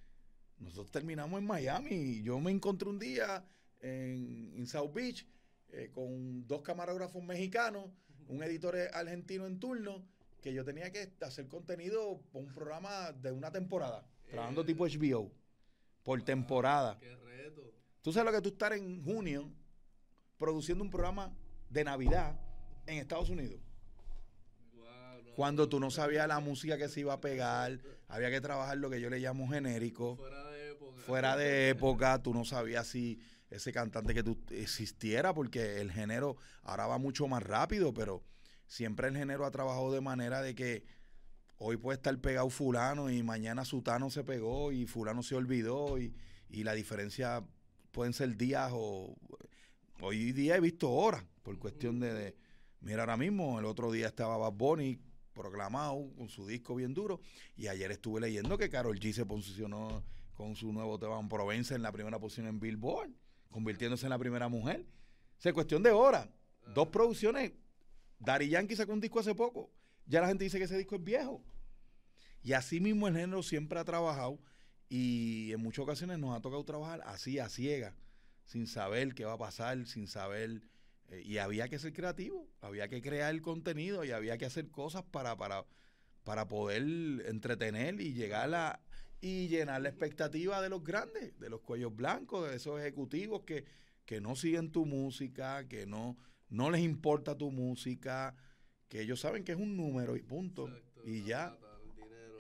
[0.59, 2.23] Nosotros terminamos en Miami.
[2.23, 3.45] Yo me encontré un día
[3.81, 5.27] en, South Beach
[5.69, 7.91] eh, con dos camarógrafos mexicanos,
[8.27, 10.05] un editor argentino en turno,
[10.43, 15.31] que yo tenía que hacer contenido por un programa de una temporada, trabajando tipo HBO,
[16.03, 16.99] por Wow, temporada.
[16.99, 17.63] Qué reto.
[18.03, 19.51] Tú sabes lo que tú estar en junio
[20.39, 21.33] produciendo un programa
[21.69, 22.39] de Navidad
[22.87, 23.61] en Estados Unidos.
[24.75, 27.79] Wow, no, Cuando tú no no, sabías la música que se iba a pegar,
[28.09, 30.17] había que trabajar lo que yo le llamo genérico.
[30.17, 31.01] Fuera de época.
[31.03, 33.21] fuera de época, tú no sabías si
[33.51, 38.23] ese cantante que tú existiera, porque el género ahora va mucho más rápido, pero
[38.67, 40.85] siempre el género ha trabajado de manera de que
[41.63, 46.15] hoy puede estar pegado fulano y mañana sutano se pegó y fulano se olvidó y,
[46.49, 47.45] y la diferencia
[47.93, 49.15] pueden ser días o
[50.01, 52.35] hoy día he visto horas por cuestión de,
[52.81, 54.99] mira ahora mismo el otro día estaba Bad Bunny
[55.35, 57.21] proclamado con su disco bien duro
[57.57, 60.03] y ayer estuve leyendo que Carol G se posicionó
[60.41, 63.11] con su nuevo tema en Provence en la primera posición en Billboard,
[63.51, 64.87] convirtiéndose en la primera mujer.
[65.39, 66.27] O sea, cuestión de horas.
[66.75, 67.53] Dos producciones.
[68.19, 69.71] Daddy Yankee sacó un disco hace poco.
[70.11, 71.41] Ya la gente dice que ese disco es viejo.
[72.43, 74.41] Y así mismo el género siempre ha trabajado
[74.89, 77.95] y en muchas ocasiones nos ha tocado trabajar así, a ciega,
[78.45, 80.63] sin saber qué va a pasar, sin saber.
[81.09, 85.05] eh, y había que ser creativo, había que crear contenido y había que hacer cosas
[85.05, 85.65] para, para,
[86.25, 86.83] para poder
[87.27, 88.81] entretener y llegar a
[89.21, 93.65] y llenar la expectativa de los grandes, de los cuellos blancos, de esos ejecutivos que,
[94.07, 96.17] que no siguen tu música, que no,
[96.49, 98.35] no les importa tu música,
[98.91, 100.69] que ellos saben que es un número y punto.
[100.69, 101.57] Exacto, y ya.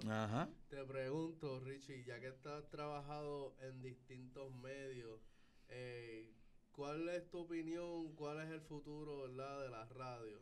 [0.07, 0.51] Ajá.
[0.69, 5.21] Te pregunto, Richie, ya que estás trabajado en distintos medios,
[5.69, 6.31] eh,
[6.73, 8.15] ¿cuál es tu opinión?
[8.15, 9.63] ¿Cuál es el futuro ¿verdad?
[9.63, 10.39] de la radio?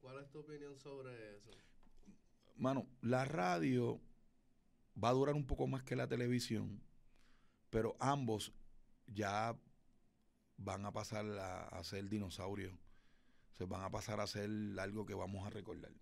[0.00, 1.50] ¿Cuál es tu opinión sobre eso?
[2.56, 4.00] Mano, la radio
[5.02, 6.82] va a durar un poco más que la televisión,
[7.70, 8.52] pero ambos
[9.06, 9.56] ya
[10.56, 12.74] van a pasar a, ser dinosaurios.
[13.56, 15.92] Se van a pasar a ser algo que vamos a recordar.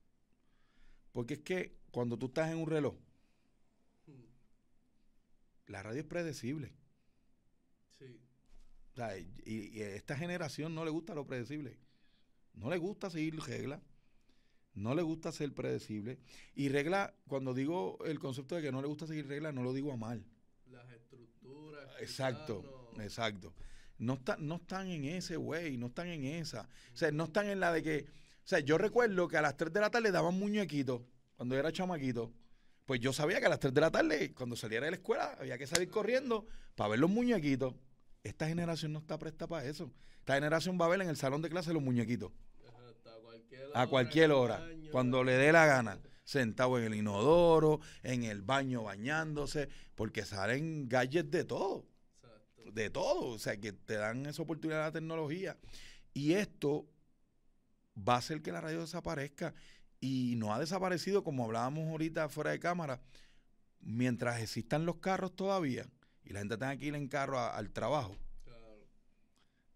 [1.12, 2.96] Porque es que cuando tú estás en un reloj,
[5.66, 6.72] la radio es predecible.
[7.98, 8.20] Sí.
[8.92, 11.78] O sea, y, a esta generación no le gusta lo predecible.
[12.54, 13.80] No le gusta seguir reglas.
[14.74, 16.18] No le gusta ser predecible.
[16.56, 19.72] Y regla, cuando digo el concepto de que no le gusta seguir reglas, no lo
[19.72, 20.24] digo a mal.
[20.66, 21.88] Las estructuras.
[22.00, 23.54] Exacto, exacto.
[23.98, 26.68] No, no están en ese güey, no están en esa.
[26.92, 28.06] O sea, no están en la de que.
[28.44, 31.02] O sea, yo recuerdo que a las 3 de la tarde daban muñequitos
[31.36, 32.32] cuando yo era chamaquito.
[32.84, 35.36] Pues yo sabía que a las 3 de la tarde, cuando saliera de la escuela,
[35.40, 37.74] había que salir corriendo para ver los muñequitos.
[38.22, 39.90] Esta generación no está presta para eso.
[40.18, 42.32] Esta generación va a ver en el salón de clase los muñequitos.
[43.74, 45.98] a cualquier hora, cuando le dé la gana.
[46.24, 51.84] Sentado en el inodoro, en el baño bañándose, porque salen gadgets de todo.
[52.72, 53.28] De todo.
[53.28, 55.56] O sea, que te dan esa oportunidad de la tecnología.
[56.12, 56.86] Y esto
[57.96, 59.54] va a hacer que la radio desaparezca
[60.00, 63.00] y no ha desaparecido, como hablábamos ahorita fuera de cámara,
[63.80, 65.86] mientras existan los carros todavía
[66.24, 68.16] y la gente tenga que ir en carro al trabajo,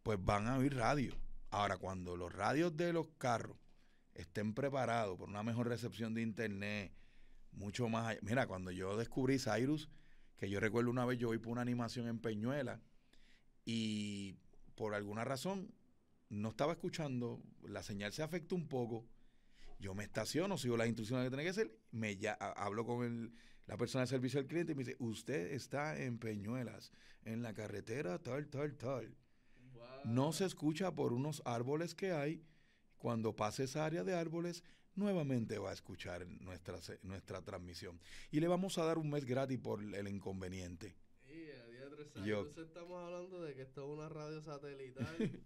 [0.02, 1.14] pues van a oír radio.
[1.50, 3.56] Ahora, cuando los radios de los carros
[4.14, 6.92] estén preparados por una mejor recepción de internet,
[7.52, 8.20] mucho más allá.
[8.22, 9.88] Mira, cuando yo descubrí Cyrus,
[10.38, 12.80] que yo recuerdo una vez yo voy por una animación en Peñuela
[13.64, 14.36] y
[14.74, 15.74] por alguna razón
[16.30, 19.04] no estaba escuchando, la señal se afectó un poco
[19.80, 23.32] yo me estaciono, sigo las instrucciones que tiene que hacer, me ya, hablo con el,
[23.66, 26.90] la persona de servicio al cliente y me dice, usted está en Peñuelas,
[27.24, 29.14] en la carretera tal, tal, tal.
[30.04, 32.42] No se escucha por unos árboles que hay.
[32.96, 34.64] Cuando pase esa área de árboles,
[34.98, 37.98] nuevamente va a escuchar nuestra, nuestra transmisión.
[38.30, 40.94] Y le vamos a dar un mes gratis por el inconveniente.
[42.26, 45.16] Entonces estamos hablando de que esto es una radio satelital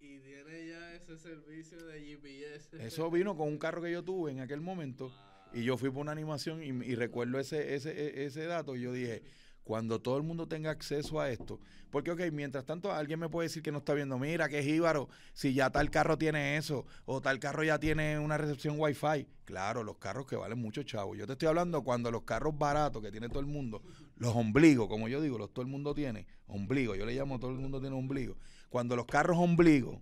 [0.00, 2.86] Y tiene ya ese servicio de GPS.
[2.86, 5.10] Eso vino con un carro que yo tuve en aquel momento.
[5.52, 8.76] Y yo fui por una animación y, recuerdo ese, ese, e, ese dato.
[8.76, 9.22] Y yo dije,
[9.68, 11.60] cuando todo el mundo tenga acceso a esto.
[11.90, 15.10] Porque, ok, mientras tanto alguien me puede decir que no está viendo, mira, que jíbaro,
[15.34, 19.26] si ya tal carro tiene eso, o tal carro ya tiene una recepción Wi-Fi.
[19.44, 21.14] Claro, los carros que valen mucho, chavo.
[21.14, 23.82] Yo te estoy hablando cuando los carros baratos que tiene todo el mundo,
[24.16, 27.50] los ombligos, como yo digo, los todo el mundo tiene, ombligo, yo le llamo todo
[27.50, 28.38] el mundo tiene ombligo.
[28.70, 29.98] Cuando los carros ombligos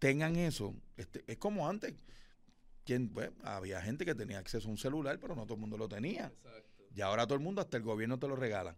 [0.00, 1.94] tengan eso, este, es como antes.
[2.84, 5.78] Quien, pues, había gente que tenía acceso a un celular, pero no todo el mundo
[5.78, 6.32] lo tenía.
[6.96, 8.74] Y ahora todo el mundo, hasta el gobierno te lo regala.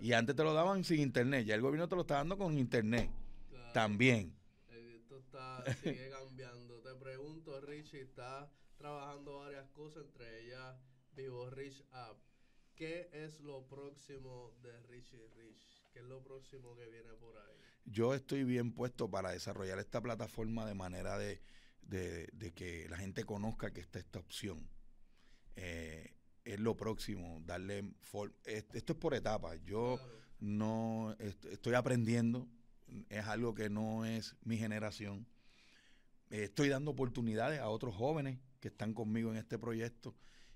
[0.00, 2.58] Y antes te lo daban sin internet, ya el gobierno te lo está dando con
[2.58, 3.08] internet.
[3.72, 4.36] También.
[4.68, 6.80] Esto está, sigue cambiando.
[6.80, 10.76] Te pregunto, Richie, está trabajando varias cosas, entre ellas
[11.12, 12.18] Vivo Rich App.
[12.74, 15.84] ¿Qué es lo próximo de Richie Rich?
[15.92, 17.56] ¿Qué es lo próximo que viene por ahí?
[17.84, 21.40] Yo estoy bien puesto para desarrollar esta plataforma de manera de,
[22.56, 24.68] que la gente conozca que está esta opción.
[25.54, 26.17] Eh,
[26.48, 27.92] es lo próximo, darle...
[28.44, 29.60] esto es por etapas.
[29.64, 30.00] Yo
[30.40, 32.48] no estoy aprendiendo,
[33.10, 35.26] es algo que no es mi generación.
[36.30, 40.14] estoy dando oportunidades a otros jóvenes que están conmigo en este proyecto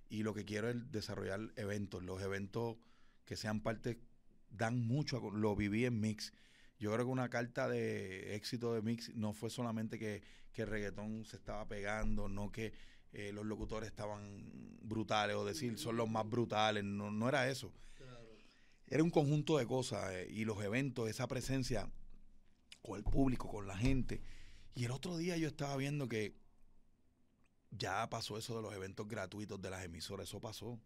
[0.09, 2.79] y lo que quiero es desarrollar eventos, los eventos
[3.27, 4.01] que sean parte
[4.49, 6.33] dan mucho, lo viví en Mix.
[6.79, 10.23] Yo creo que una carta de éxito de Mix no fue solamente que,
[10.53, 12.73] que el reggaetón se estaba pegando, no que
[13.13, 17.73] eh, los locutores estaban brutales o decir son los más brutales, no, no era eso.
[18.87, 21.91] Era un conjunto de cosas eh, y los eventos, esa presencia
[22.83, 24.21] con el público, con la gente.
[24.75, 26.35] Y el otro día yo estaba viendo que
[27.71, 30.79] ya pasó eso de los eventos gratuitos de las emisoras, eso pasó.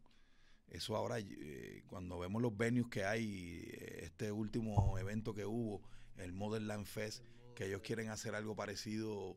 [0.69, 5.83] Eso ahora, eh, cuando vemos los venues que hay, eh, este último evento que hubo,
[6.17, 7.25] el Modern Land Fest,
[7.55, 9.37] que ellos quieren hacer algo parecido,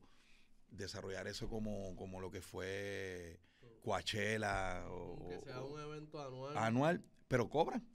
[0.71, 3.39] desarrollar eso como, como lo que fue
[3.81, 4.85] Coachella.
[4.89, 6.57] O, que sea un evento anual.
[6.57, 7.87] Anual, pero cobran.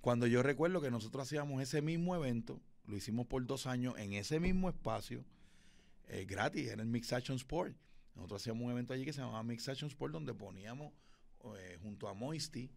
[0.00, 4.12] Cuando yo recuerdo que nosotros hacíamos ese mismo evento, lo hicimos por dos años en
[4.12, 5.24] ese mismo espacio,
[6.08, 7.76] eh, gratis, en el Mix Action Sport.
[8.14, 10.92] Nosotros hacíamos un evento allí que se llamaba Mix Action Sport, donde poníamos
[11.56, 12.70] eh, junto a Moisty,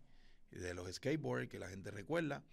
[0.51, 2.43] de los skateboards que la gente recuerda,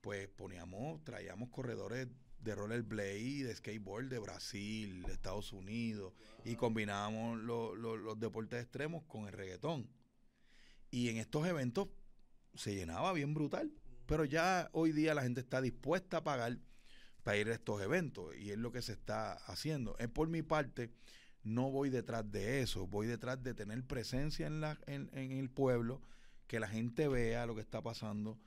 [0.00, 2.08] pues poníamos, traíamos corredores
[2.40, 6.12] de rollerblade, de skateboard de Brasil, de Estados Unidos,
[6.44, 9.88] y combinábamos los deportes extremos con el reggaetón.
[10.90, 11.88] Y en estos eventos
[12.54, 13.72] se llenaba bien brutal,
[14.06, 16.58] pero ya hoy día la gente está dispuesta a pagar
[17.22, 19.96] para ir a estos eventos, y es lo que se está haciendo.
[19.98, 20.90] Es por mi parte,
[21.42, 26.00] no voy detrás de eso, voy detrás de tener presencia en, la, en, el pueblo,
[26.46, 28.38] que la gente vea lo que está pasando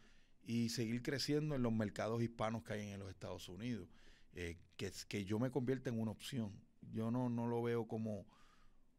[0.43, 3.87] y seguir creciendo en los mercados hispanos que hay en los Estados Unidos.
[4.33, 6.51] Eh, que, que yo me convierta en una opción.
[6.93, 8.25] Yo no, no lo veo como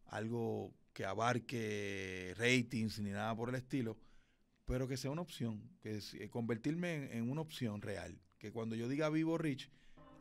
[0.06, 3.96] algo que abarque ratings ni nada por el estilo,
[4.64, 8.20] pero que sea una opción, que es, eh, convertirme en, una opción real.
[8.38, 9.70] Que cuando yo diga vivo Rich,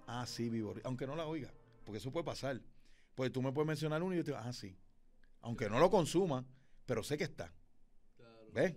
[0.07, 1.53] ah, sí, vivo Rich, aunque no la oiga,
[1.83, 2.61] porque eso puede pasar.
[3.15, 4.77] Pues tú me puedes mencionar uno y yo te digo, ah, sí.
[5.41, 6.45] Aunque no lo consuma,
[6.85, 7.53] pero sé que está.
[8.53, 8.75] ¿Ves?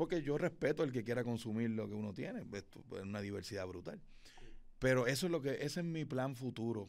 [0.00, 2.46] Porque yo respeto el que quiera consumir lo que uno tiene.
[2.54, 2.64] Es
[3.02, 4.00] una diversidad brutal.
[4.78, 6.88] Pero eso es lo que, ese es mi plan futuro.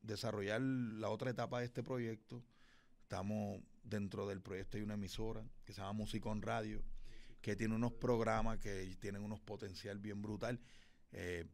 [0.00, 2.40] Desarrollar la otra etapa de este proyecto.
[3.00, 6.84] Estamos dentro del proyecto hay una emisora que se llama Musicón Radio,
[7.40, 10.60] que tiene unos programas que tienen unos potencial bien brutal.
[11.10, 11.44] Eh,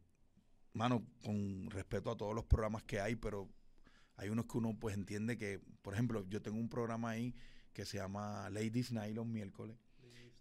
[0.73, 3.49] mano, con respeto a todos los programas que hay, pero
[4.15, 7.33] hay unos que uno pues entiende que, por ejemplo, yo tengo un programa ahí
[7.73, 9.75] que se llama Ladies los miércoles,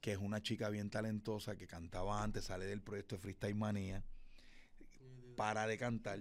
[0.01, 4.05] que es una chica bien talentosa que cantaba antes, sale del proyecto de Freestyle Manía,
[5.37, 6.21] para de cantar,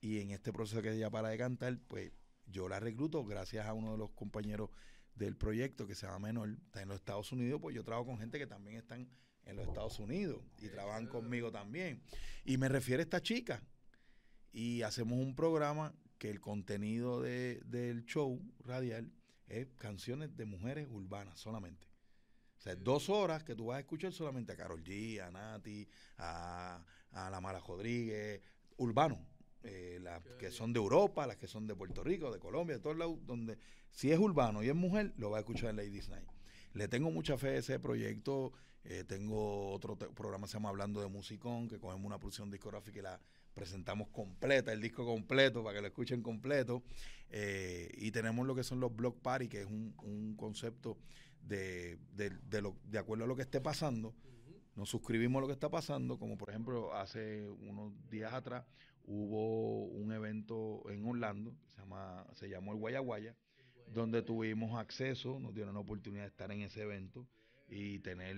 [0.00, 2.12] y en este proceso que ella para de cantar, pues
[2.46, 4.70] yo la recluto gracias a uno de los compañeros
[5.14, 8.18] del proyecto que se llama Menor, está en los Estados Unidos, pues yo trabajo con
[8.18, 9.08] gente que también están
[9.44, 12.02] en los Estados Unidos y trabajan conmigo también.
[12.44, 13.62] Y me refiere a esta chica.
[14.52, 19.10] Y hacemos un programa que el contenido de, del show radial
[19.48, 21.86] es canciones de mujeres urbanas solamente.
[22.58, 25.88] O sea, dos horas que tú vas a escuchar solamente a Carol G, a Nati,
[26.18, 28.42] a, a La Mara Rodríguez,
[28.76, 29.24] urbano.
[29.64, 32.82] Eh, las que son de Europa, las que son de Puerto Rico, de Colombia, de
[32.82, 33.58] todos lados, donde
[33.90, 36.28] si es urbano y es mujer, lo va a escuchar en Ladies Night.
[36.74, 38.52] Le tengo mucha fe a ese proyecto.
[38.84, 42.98] Eh, tengo otro programa que se llama Hablando de Musicón, que cogemos una producción discográfica
[42.98, 43.20] y la
[43.52, 46.84] presentamos completa, el disco completo, para que lo escuchen completo.
[47.28, 50.96] Eh, y tenemos lo que son los Block Party, que es un, concepto
[51.48, 54.14] de, de, lo, de acuerdo a lo que esté pasando.
[54.76, 58.64] Nos suscribimos a lo que está pasando, como por ejemplo hace unos días atrás
[59.04, 63.34] hubo un evento en Orlando, se, llama, se llamó el Guayaguaya,
[63.86, 67.26] donde tuvimos acceso, nos dieron la oportunidad de estar en ese evento
[67.68, 68.36] y tener,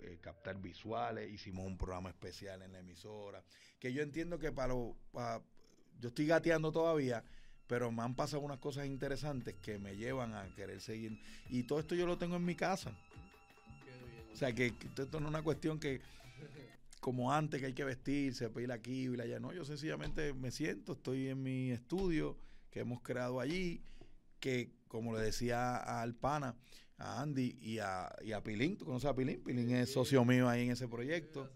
[0.00, 3.44] eh, captar visuales, hicimos un programa especial en la emisora,
[3.78, 4.74] que yo entiendo que para,
[5.12, 5.42] para
[6.00, 7.22] yo estoy gateando todavía,
[7.66, 11.80] pero me han pasado unas cosas interesantes que me llevan a querer seguir, y todo
[11.80, 12.92] esto yo lo tengo en mi casa.
[14.32, 16.00] O sea, que, esto no es una cuestión que
[17.00, 19.38] como antes que hay que vestirse, pedir aquí y allá.
[19.38, 22.36] No, yo sencillamente me siento, estoy en mi estudio
[22.70, 23.80] que hemos creado allí,
[24.40, 26.56] que como le decía al pana,
[26.98, 29.42] a Andy y a, y a Pilín, ¿tú conoces a Pilín?
[29.42, 31.50] Pilín es socio mío ahí en ese proyecto.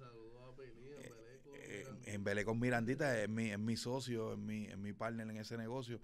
[2.14, 5.36] En Belé con Mirandita es mi, es mi socio, es mi, es mi partner en
[5.36, 6.00] ese negocio.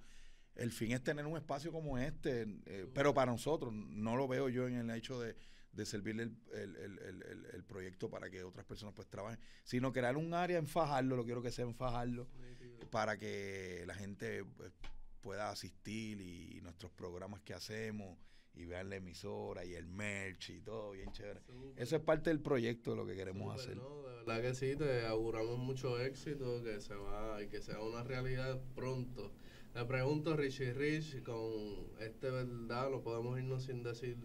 [0.54, 4.48] El fin es tener un espacio como este, eh, pero para nosotros, no lo veo
[4.48, 5.36] yo en el hecho de,
[5.76, 10.66] de servirle el, proyecto para que otras personas pues trabajen, sino crear un área en
[10.66, 12.28] Fajardo, lo quiero que sea en Fajardo,
[12.90, 14.72] para que la gente pues,
[15.20, 18.18] pueda asistir y, nuestros programas que hacemos
[18.56, 21.40] y vean la emisora y el merch y todo bien chévere.
[21.76, 23.76] Eso es parte del proyecto de lo que queremos hacer.
[23.76, 27.80] No, de verdad que sí, te auguramos mucho éxito, que se va y que sea
[27.80, 29.30] una realidad pronto.
[29.74, 34.16] Le pregunto Richie Rich, con este verdad, lo podemos irnos sin decir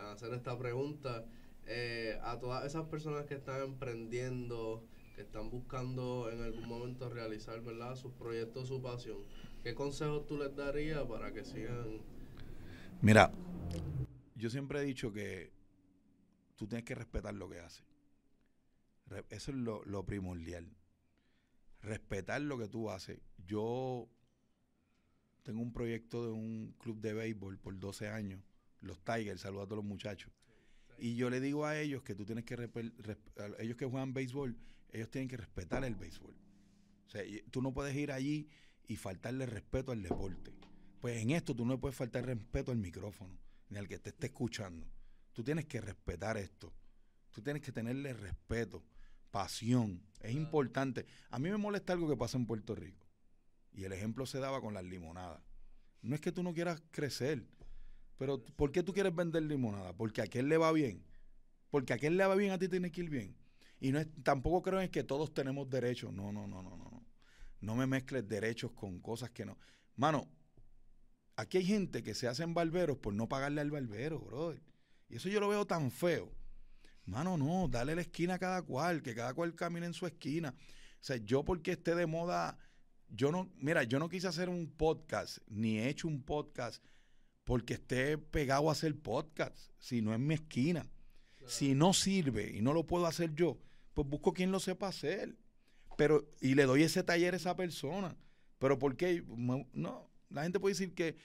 [0.00, 1.24] hacer esta pregunta
[1.66, 4.84] eh, a todas esas personas que están emprendiendo,
[5.14, 7.94] que están buscando en algún momento realizar ¿verdad?
[7.94, 9.18] sus proyectos, su pasión.
[9.62, 12.02] ¿Qué consejos tú les darías para que sigan?
[13.04, 13.30] Mira,
[14.34, 15.52] yo siempre he dicho que
[16.56, 17.84] tú tienes que respetar lo que haces.
[19.28, 20.74] Eso es lo, primordial.
[21.82, 23.20] Respetar lo que tú haces.
[23.46, 24.08] Yo
[25.42, 28.40] tengo un proyecto de un club de béisbol por 12 años
[28.80, 30.32] los Tigers, saludo a todos los muchachos.
[30.96, 32.54] Y yo le digo a ellos que tú tienes que,
[33.58, 34.56] ellos que juegan béisbol,
[34.92, 36.34] ellos tienen que respetar el béisbol.
[37.06, 38.48] O sea, tú no puedes ir allí
[38.88, 40.54] y faltarle respeto al deporte.
[41.04, 43.38] Pues en esto tú no puedes faltar respeto al micrófono,
[43.68, 44.86] ni al que te esté escuchando.
[45.34, 46.72] Tú tienes que respetar esto.
[47.30, 48.82] Tú tienes que tenerle respeto,
[49.30, 50.02] pasión.
[50.22, 51.04] Es importante.
[51.28, 53.06] A mí me molesta algo que pasa en Puerto Rico.
[53.74, 55.42] Y el ejemplo se daba con las limonadas.
[56.00, 57.44] No es que tú no quieras crecer,
[58.16, 59.92] pero ¿por qué tú quieres vender limonada?
[59.92, 61.04] Porque a aquel le va bien.
[61.68, 63.36] Porque a aquel le va bien, a ti tiene que ir bien.
[63.78, 66.14] Y no es, tampoco creo en que todos tenemos derechos.
[66.14, 67.06] No, no, no, no, no.
[67.60, 69.58] No me mezcles derechos con cosas que no.
[69.96, 70.30] Mano,
[71.36, 74.62] aquí hay gente que se hacen barberos por no pagarle al barbero, brother.
[75.08, 76.32] Y eso yo lo veo tan feo.
[77.06, 80.54] Mano, no, dale la esquina a cada cual, que cada cual camine en su esquina.
[80.58, 82.58] O sea, yo porque esté de moda,
[83.08, 86.82] yo no, mira, yo no quise hacer un podcast, ni he hecho un podcast
[87.44, 90.90] porque esté pegado a hacer podcast, si no es mi esquina.
[91.46, 93.58] Si no sirve y no lo puedo hacer yo,
[93.92, 95.36] pues busco quien lo sepa hacer.
[95.98, 98.16] Pero, y le doy ese taller a esa persona.
[98.58, 99.22] Pero ¿por qué?
[99.74, 101.16] No, la gente puede decir que,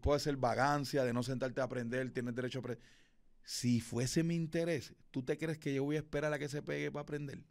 [0.00, 2.84] puede ser vagancia de no sentarte a aprender, tienes derecho a aprender.
[3.42, 6.62] Si fuese mi interés, ¿tú te crees que yo voy a esperar a que se
[6.62, 7.44] pegue para aprender?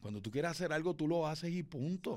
[0.00, 2.12] Cuando tú quieres hacer algo, tú lo haces y punto.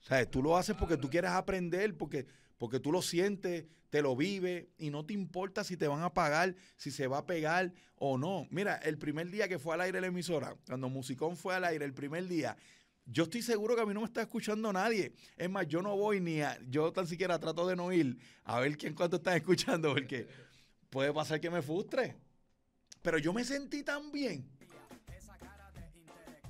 [0.00, 4.02] O sea, tú lo haces porque tú quieres aprender, porque, porque tú lo sientes, te
[4.02, 7.26] lo vives y no te importa si te van a pagar, si se va a
[7.26, 8.46] pegar o no.
[8.50, 11.84] Mira, el primer día que fue al aire la emisora, cuando Musicón fue al aire,
[11.84, 12.56] el primer día,
[13.10, 15.12] yo estoy seguro que a mí no me está escuchando nadie.
[15.36, 18.60] Es más, yo no voy ni a, yo tan siquiera trato de no ir a
[18.60, 20.28] ver quién cuánto están escuchando, porque
[20.90, 22.16] puede pasar que me frustre.
[23.02, 24.46] Pero yo me sentí tan bien.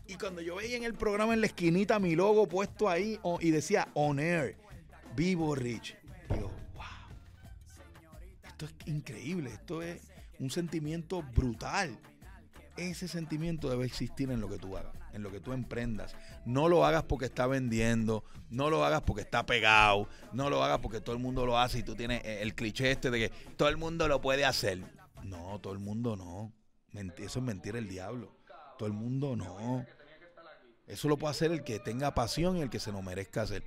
[0.07, 3.51] Y cuando yo veía en el programa en la esquinita mi logo puesto ahí y
[3.51, 4.57] decía On Air,
[5.15, 5.97] Vivo Rich,
[6.31, 6.85] digo, wow,
[8.43, 10.01] esto es increíble, esto es
[10.39, 11.99] un sentimiento brutal.
[12.79, 16.15] Ese sentimiento debe existir en lo que tú hagas, en lo que tú emprendas.
[16.45, 20.79] No lo hagas porque está vendiendo, no lo hagas porque está pegado, no lo hagas
[20.79, 23.69] porque todo el mundo lo hace y tú tienes el cliché este de que todo
[23.69, 24.81] el mundo lo puede hacer.
[25.25, 26.53] No, todo el mundo no.
[27.19, 28.33] Eso es mentir el diablo.
[28.79, 29.85] Todo el mundo no.
[30.87, 33.65] Eso lo puede hacer el que tenga pasión y el que se lo merezca hacer.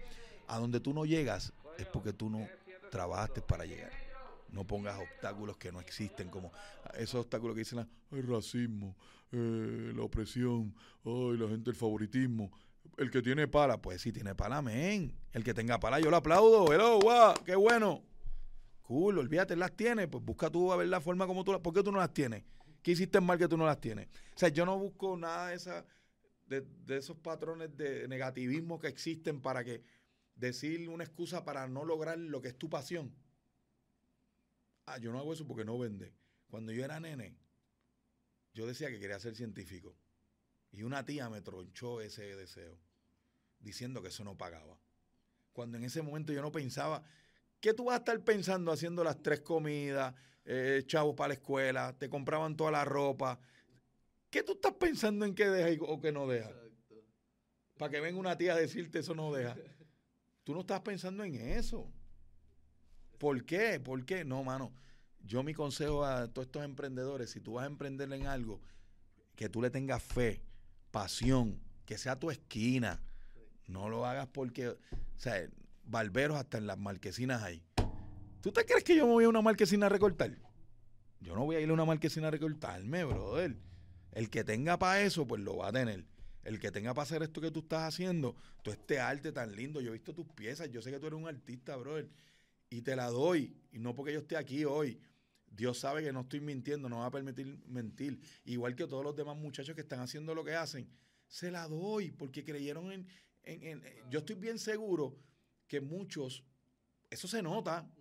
[0.48, 2.48] A donde tú no llegas es porque tú no
[2.90, 3.92] trabajaste para llegar.
[4.52, 6.52] No pongas obstáculos que no existen, como
[6.96, 8.98] esos obstáculos que dicen el racismo,
[9.32, 10.76] eh, la opresión,
[11.06, 12.52] ay, la gente, el favoritismo.
[12.98, 15.16] El que tiene pala, pues sí tiene pala, amén.
[15.32, 16.72] El que tenga pala, yo lo aplaudo.
[16.74, 18.04] Hello, wow, qué bueno.
[18.82, 20.08] Cool, olvídate, las tienes.
[20.08, 21.62] Pues busca tú a ver la forma como tú las.
[21.62, 22.44] ¿Por qué tú no las tienes?
[22.84, 24.08] ¿Qué hiciste mal que tú no las tienes?
[24.36, 25.86] O sea, yo no busco nada de esa
[26.60, 29.84] de, esos patrones de negativismo que existen para que
[30.36, 33.14] decir una excusa para no lograr lo que es tu pasión.
[34.92, 36.14] Ah, yo no hago eso porque no vende.
[36.50, 37.38] Cuando yo era nene,
[38.54, 39.96] yo decía que quería ser científico.
[40.72, 42.78] Y una tía me tronchó ese deseo,
[43.60, 44.78] diciendo que eso no pagaba.
[45.54, 47.04] Cuando en ese momento yo no pensaba,
[47.60, 50.16] ¿qué tú vas a estar pensando haciendo las tres comidas,
[50.46, 53.40] eh, chavos para la escuela, te compraban toda la ropa,
[54.32, 56.50] ¿Qué tú estás pensando en qué deja o qué no deja?
[57.78, 59.58] Para que venga una tía a decirte eso no deja.
[60.46, 61.92] Tú no estás pensando en eso.
[63.22, 63.80] ¿Por qué?
[63.80, 64.26] ¿Por qué?
[64.26, 64.74] No, mano.
[65.20, 68.60] Yo mi consejo a todos estos emprendedores, si tú vas a emprender en algo,
[69.36, 70.42] que tú le tengas fe,
[70.90, 73.00] pasión, que sea tu esquina.
[73.68, 74.78] No lo hagas porque, o
[75.18, 75.48] sea,
[75.84, 77.64] barberos hasta en las marquesinas hay.
[78.42, 80.36] ¿Tú te crees que yo me voy a una marquesina a recortar?
[81.20, 83.56] Yo no voy a ir a una marquesina a recortarme, brother.
[84.14, 86.06] El que tenga para eso, pues lo va a tener.
[86.42, 89.80] El que tenga para hacer esto que tú estás haciendo, todo este arte tan lindo,
[89.80, 92.10] yo he visto tus piezas, yo sé que tú eres un artista, brother,
[92.72, 95.00] y te la doy, y no porque yo esté aquí hoy.
[95.46, 98.22] Dios sabe que no estoy mintiendo, no va a permitir mentir.
[98.46, 100.90] Igual que todos los demás muchachos que están haciendo lo que hacen,
[101.28, 103.08] se la doy porque creyeron en,
[103.44, 105.20] en, yo estoy bien seguro
[105.68, 106.46] que muchos,
[107.10, 107.94] eso se nota,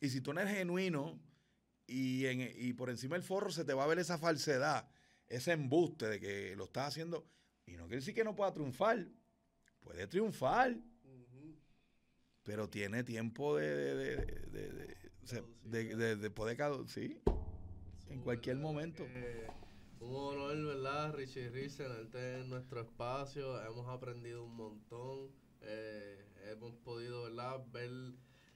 [0.00, 1.20] y si tú no eres genuino
[1.86, 4.90] y, en, y por encima del forro se te va a ver esa falsedad,
[5.28, 7.30] ese embuste de que lo estás haciendo.
[7.64, 9.06] Y no quiere decir que no pueda triunfar.
[9.78, 10.76] Puede triunfar.
[12.44, 14.16] Pero tiene tiempo de, de,
[15.64, 17.20] de, de, poder sí,
[18.10, 19.04] en cualquier momento.
[20.00, 21.14] un honor, ¿verdad?
[21.14, 23.62] Richie Rich, tenerte en nuestro espacio.
[23.64, 25.30] Hemos aprendido un montón.
[25.62, 27.64] Eh, hemos podido, ¿verdad?
[27.72, 27.90] Ver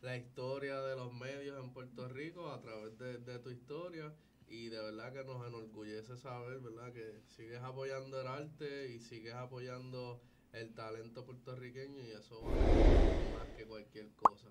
[0.02, 4.14] la historia de los medios en Puerto Rico a través de tu historia
[4.50, 6.92] y de verdad que nos enorgullece saber, ¿verdad?
[6.92, 10.20] Que sigues apoyando el arte y sigues apoyando
[10.52, 14.48] el talento puertorriqueño y eso vale más que cualquier cosa.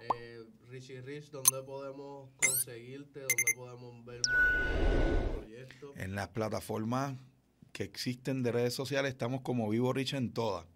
[0.00, 3.20] Eh, Richie Rich, ¿dónde podemos conseguirte?
[3.20, 5.96] ¿Dónde podemos ver más proyectos?
[5.96, 7.18] En las plataformas
[7.72, 10.66] que existen de redes sociales estamos como Vivo Rich en todas.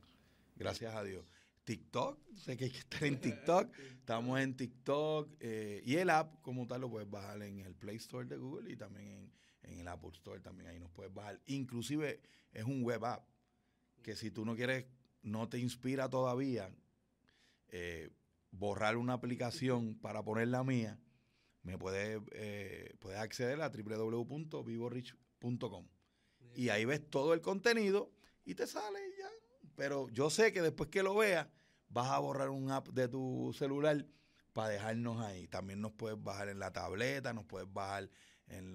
[0.57, 1.25] Gracias a Dios.
[1.64, 6.43] TikTok, sé que hay que estar en TikTok, estamos en TikTok eh, y el app
[6.43, 9.09] como tal lo puedes bajar en el Play Store de Google y también
[9.62, 11.41] en, en, el Apple Store también ahí nos puedes bajar.
[11.47, 12.20] Inclusive
[12.53, 13.27] es un web app
[14.05, 14.86] que si tú no quieres,
[15.22, 16.70] no te inspira todavía
[17.68, 18.11] eh,
[18.52, 21.00] borrar una aplicación para poner la mía,
[21.62, 25.88] me puedes, eh, puedes acceder a www.vivorich.com
[26.55, 28.12] y ahí ves todo el contenido
[28.44, 29.28] y te sale ya
[29.76, 31.46] pero yo sé que después que lo veas,
[31.88, 34.07] vas a borrar un app de tu celular
[34.52, 35.48] para dejarnos ahí.
[35.48, 38.11] También nos puedes bajar en la tableta, nos puedes bajar
[38.46, 38.74] en,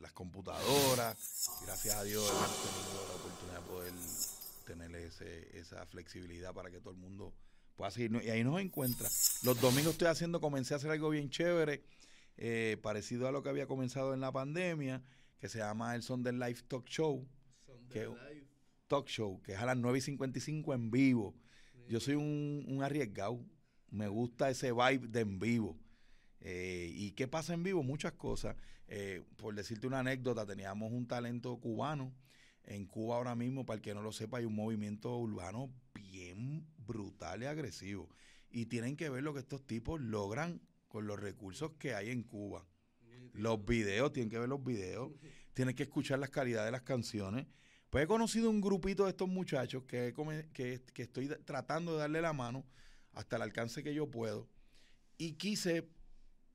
[0.00, 1.50] las computadoras.
[1.66, 2.30] Gracias a Dios
[5.20, 7.34] ese, esa flexibilidad para que todo el mundo
[7.76, 8.22] pueda seguirnos.
[8.24, 9.08] Y ahí nos encuentra.
[9.42, 11.82] Los domingos estoy haciendo, comencé a hacer algo bien chévere.
[12.36, 15.02] eh, parecido a lo que había comenzado en la pandemia,
[15.38, 17.26] que se llama el Son del Live Talk Show.
[17.90, 18.08] que,
[18.88, 21.34] Talk Show, que es a las 9 y 55 en vivo.
[21.88, 23.44] Yo soy un, un arriesgado,
[23.90, 25.76] me gusta ese vibe de en vivo.
[26.40, 27.82] Eh, ¿Y qué pasa en vivo?
[27.82, 28.56] Muchas cosas.
[28.88, 32.12] Eh, por decirte una anécdota, teníamos un talento cubano.
[32.64, 36.66] En Cuba ahora mismo, para el que no lo sepa, hay un movimiento urbano bien
[36.78, 38.08] brutal y agresivo.
[38.50, 42.22] Y tienen que ver lo que estos tipos logran con los recursos que hay en
[42.22, 42.66] Cuba.
[43.32, 45.12] Los videos, tienen que ver los videos,
[45.54, 47.46] tienen que escuchar las calidades de las canciones.
[47.90, 50.14] Pues he conocido un grupito de estos muchachos que,
[50.52, 52.64] que, que estoy tratando de darle la mano
[53.12, 54.48] hasta el alcance que yo puedo.
[55.18, 55.88] Y quise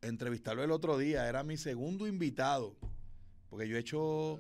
[0.01, 2.78] entrevistarlo el otro día, era mi segundo invitado,
[3.49, 4.39] porque yo he hecho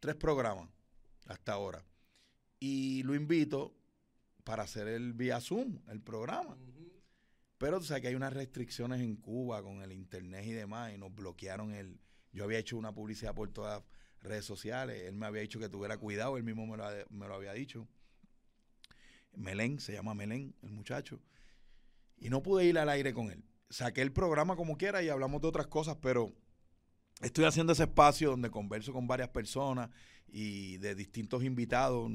[0.00, 0.68] tres programas
[1.26, 1.84] hasta ahora.
[2.60, 3.74] Y lo invito
[4.44, 6.56] para hacer el vía Zoom, el programa.
[7.58, 10.98] Pero tú sabes que hay unas restricciones en Cuba con el internet y demás, y
[10.98, 12.00] nos bloquearon el...
[12.32, 15.68] Yo había hecho una publicidad por todas las redes sociales, él me había dicho que
[15.68, 17.88] tuviera cuidado, él mismo me lo, me lo había dicho.
[19.32, 21.20] Melén, se llama Melén, el muchacho.
[22.16, 25.40] Y no pude ir al aire con él saqué el programa como quiera y hablamos
[25.42, 26.32] de otras cosas, pero
[27.20, 29.90] estoy haciendo ese espacio donde converso con varias personas
[30.28, 32.10] y de distintos invitados.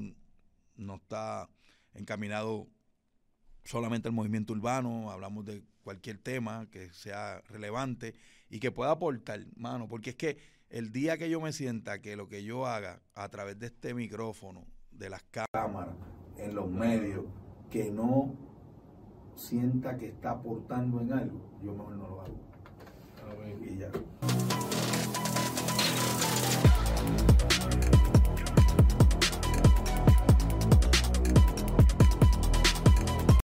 [0.76, 1.50] No está
[1.94, 2.68] encaminado
[3.64, 8.16] solamente al movimiento urbano, hablamos de cualquier tema que sea relevante
[8.50, 10.38] y que pueda aportar, mano, porque es que
[10.70, 13.94] el día que yo me sienta que lo que yo haga a través de este
[13.94, 15.96] micrófono, de las cámaras,
[16.38, 17.26] en los medios,
[17.70, 18.36] que no
[19.36, 22.54] sienta que está aportando en algo, yo mejor no lo hago.
[23.66, 23.90] Y ya.
[27.50, 27.83] Thank you.